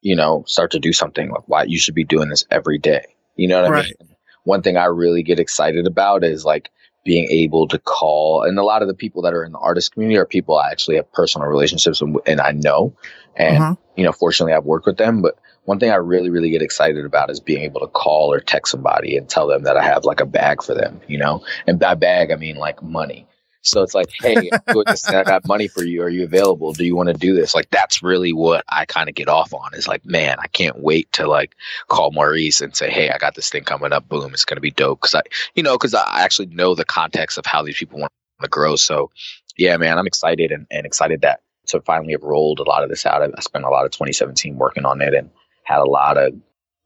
[0.00, 3.04] you know, start to do something like why you should be doing this every day.
[3.36, 3.84] You know what right.
[4.00, 4.16] I mean?
[4.44, 6.70] One thing I really get excited about is like
[7.04, 9.92] being able to call and a lot of the people that are in the artist
[9.92, 12.94] community are people I actually have personal relationships with and I know.
[13.36, 13.74] And, uh-huh.
[13.96, 17.04] you know, fortunately I've worked with them, but one thing I really, really get excited
[17.04, 20.04] about is being able to call or text somebody and tell them that I have
[20.04, 23.26] like a bag for them, you know, and by bag, I mean like money.
[23.64, 26.02] So it's like, hey, I got money for you.
[26.02, 26.72] Are you available?
[26.72, 27.54] Do you want to do this?
[27.54, 30.78] Like, that's really what I kind of get off on is like, man, I can't
[30.78, 31.56] wait to like
[31.88, 34.08] call Maurice and say, hey, I got this thing coming up.
[34.08, 35.00] Boom, it's going to be dope.
[35.00, 35.22] Cause I,
[35.54, 38.12] you know, cause I actually know the context of how these people want
[38.42, 38.76] to grow.
[38.76, 39.10] So
[39.56, 42.90] yeah, man, I'm excited and, and excited that to finally have rolled a lot of
[42.90, 43.22] this out.
[43.22, 45.30] I spent a lot of 2017 working on it and
[45.62, 46.34] had a lot of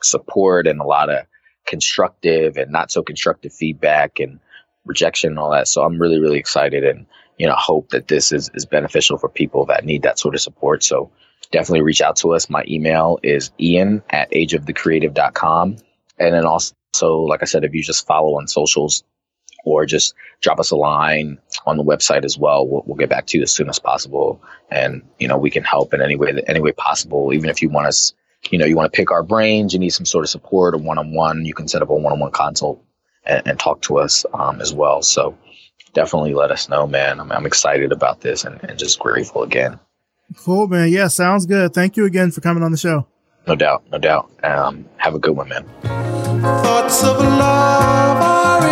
[0.02, 1.26] support and a lot of
[1.66, 4.38] constructive and not so constructive feedback and
[4.88, 5.68] rejection and all that.
[5.68, 9.28] So I'm really, really excited and, you know, hope that this is, is beneficial for
[9.28, 10.82] people that need that sort of support.
[10.82, 11.10] So
[11.52, 12.50] definitely reach out to us.
[12.50, 15.76] My email is ian at ageofthecreative.com.
[16.18, 19.04] And then also, like I said, if you just follow on socials
[19.64, 23.26] or just drop us a line on the website as well, we'll, we'll get back
[23.26, 24.42] to you as soon as possible.
[24.70, 27.32] And, you know, we can help in any way, any way possible.
[27.32, 28.14] Even if you want us,
[28.50, 30.78] you know, you want to pick our brains, you need some sort of support or
[30.78, 32.82] one-on-one, you can set up a one-on-one consult
[33.28, 35.02] and, and talk to us um, as well.
[35.02, 35.36] So
[35.92, 37.20] definitely let us know, man.
[37.20, 39.78] I'm, I'm excited about this and, and just grateful again.
[40.36, 40.90] Cool, man.
[40.90, 41.72] Yeah, sounds good.
[41.72, 43.06] Thank you again for coming on the show.
[43.46, 44.30] No doubt, no doubt.
[44.44, 45.64] Um, have a good one, man.
[46.62, 48.68] Thoughts of Al Bari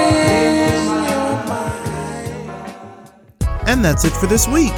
[3.66, 4.74] And that's it for this week.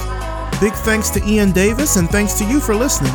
[0.61, 3.13] Big thanks to Ian Davis and thanks to you for listening.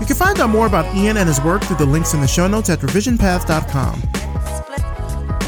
[0.00, 2.26] You can find out more about Ian and his work through the links in the
[2.26, 4.21] show notes at revisionpath.com.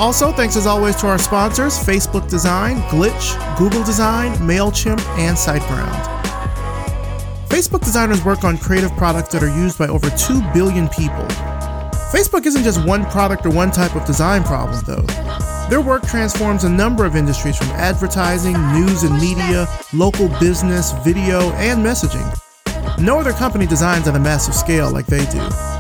[0.01, 6.14] Also, thanks as always to our sponsors Facebook Design, Glitch, Google Design, MailChimp, and SiteGround.
[7.49, 11.24] Facebook designers work on creative products that are used by over 2 billion people.
[12.11, 15.07] Facebook isn't just one product or one type of design problem, though.
[15.70, 21.53] Their work transforms a number of industries from advertising, news and media, local business, video,
[21.53, 22.28] and messaging.
[22.99, 25.73] No other company designs on a massive scale like they do.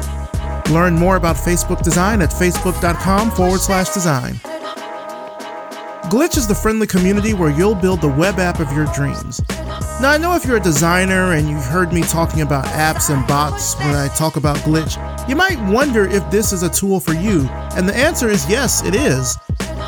[0.70, 4.34] Learn more about Facebook design at facebook.com forward slash design.
[6.10, 9.40] Glitch is the friendly community where you'll build the web app of your dreams.
[10.00, 13.26] Now, I know if you're a designer and you've heard me talking about apps and
[13.26, 14.96] bots when I talk about Glitch,
[15.28, 18.84] you might wonder if this is a tool for you, and the answer is yes,
[18.84, 19.38] it is.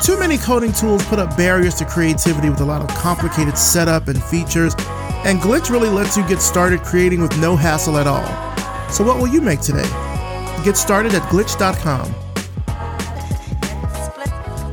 [0.03, 4.07] Too many coding tools put up barriers to creativity with a lot of complicated setup
[4.07, 4.73] and features,
[5.25, 8.25] and Glitch really lets you get started creating with no hassle at all.
[8.91, 10.06] So, what will you make today?
[10.63, 12.07] Get started at glitch.com.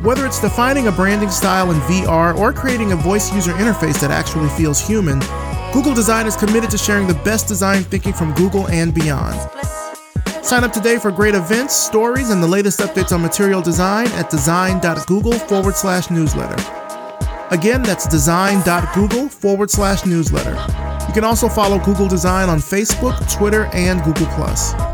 [0.03, 4.11] Whether it's defining a branding style in VR or creating a voice user interface that
[4.11, 5.21] actually feels human,
[5.73, 9.41] Google Design is committed to sharing the best design thinking from Google and beyond.
[10.45, 14.29] Sign up today for great events, stories, and the latest updates on material design at
[14.29, 16.63] design.google forward slash newsletter.
[17.51, 20.53] Again, that's design.google forward slash newsletter.
[21.07, 24.94] You can also follow Google Design on Facebook, Twitter, and Google.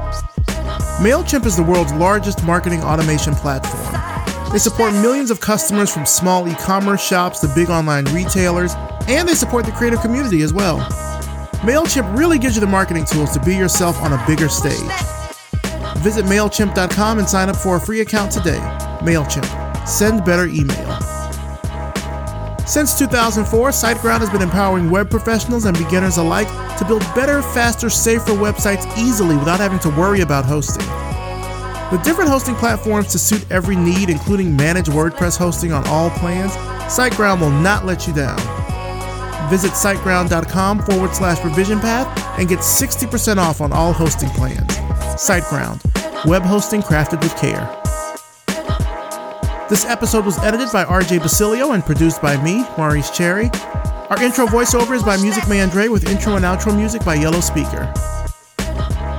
[1.00, 4.52] MailChimp is the world's largest marketing automation platform.
[4.52, 8.74] They support millions of customers from small e commerce shops to big online retailers,
[9.08, 10.78] and they support the creative community as well.
[11.62, 14.76] MailChimp really gives you the marketing tools to be yourself on a bigger stage.
[16.00, 18.60] Visit MailChimp.com and sign up for a free account today.
[19.00, 19.88] MailChimp.
[19.88, 20.99] Send better email.
[22.70, 26.46] Since 2004, SiteGround has been empowering web professionals and beginners alike
[26.78, 30.86] to build better, faster, safer websites easily without having to worry about hosting.
[31.90, 36.52] With different hosting platforms to suit every need, including managed WordPress hosting on all plans,
[36.82, 38.38] SiteGround will not let you down.
[39.50, 42.06] Visit siteground.com forward slash revision path
[42.38, 44.70] and get 60% off on all hosting plans.
[45.18, 47.79] SiteGround, web hosting crafted with care.
[49.70, 53.48] This episode was edited by RJ Basilio and produced by me, Maurice Cherry.
[54.10, 57.38] Our intro voiceover is by Music Man Dre with intro and outro music by Yellow
[57.38, 57.88] Speaker.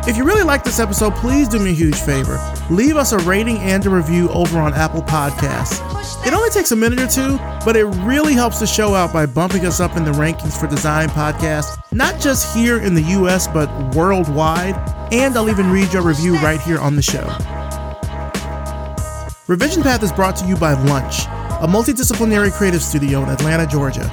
[0.06, 2.38] If you really like this episode, please do me a huge favor.
[2.70, 5.80] Leave us a rating and a review over on Apple Podcasts.
[6.28, 9.26] It only takes a minute or two, but it really helps the show out by
[9.28, 13.48] bumping us up in the rankings for design podcasts, not just here in the US,
[13.48, 14.76] but worldwide.
[15.14, 17.61] And I'll even read your review right here on the show.
[19.52, 21.26] Revision Path is brought to you by Lunch,
[21.60, 24.06] a multidisciplinary creative studio in Atlanta, Georgia.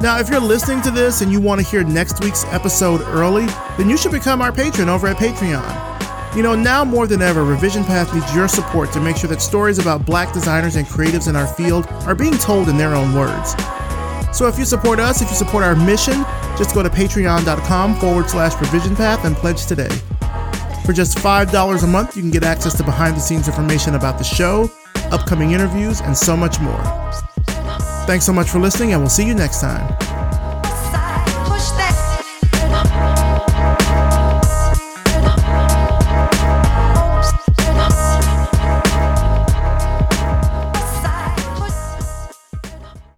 [0.00, 3.46] Now, if you're listening to this and you want to hear next week's episode early,
[3.76, 6.36] then you should become our patron over at Patreon.
[6.36, 9.42] You know, now more than ever, Revision Path needs your support to make sure that
[9.42, 13.12] stories about black designers and creatives in our field are being told in their own
[13.12, 13.56] words.
[14.32, 16.24] So if you support us, if you support our mission,
[16.56, 19.90] just go to patreon.com forward slash revision path and pledge today.
[20.84, 24.18] For just $5 a month, you can get access to behind the scenes information about
[24.18, 24.70] the show,
[25.10, 26.82] upcoming interviews, and so much more.
[28.06, 30.13] Thanks so much for listening, and we'll see you next time.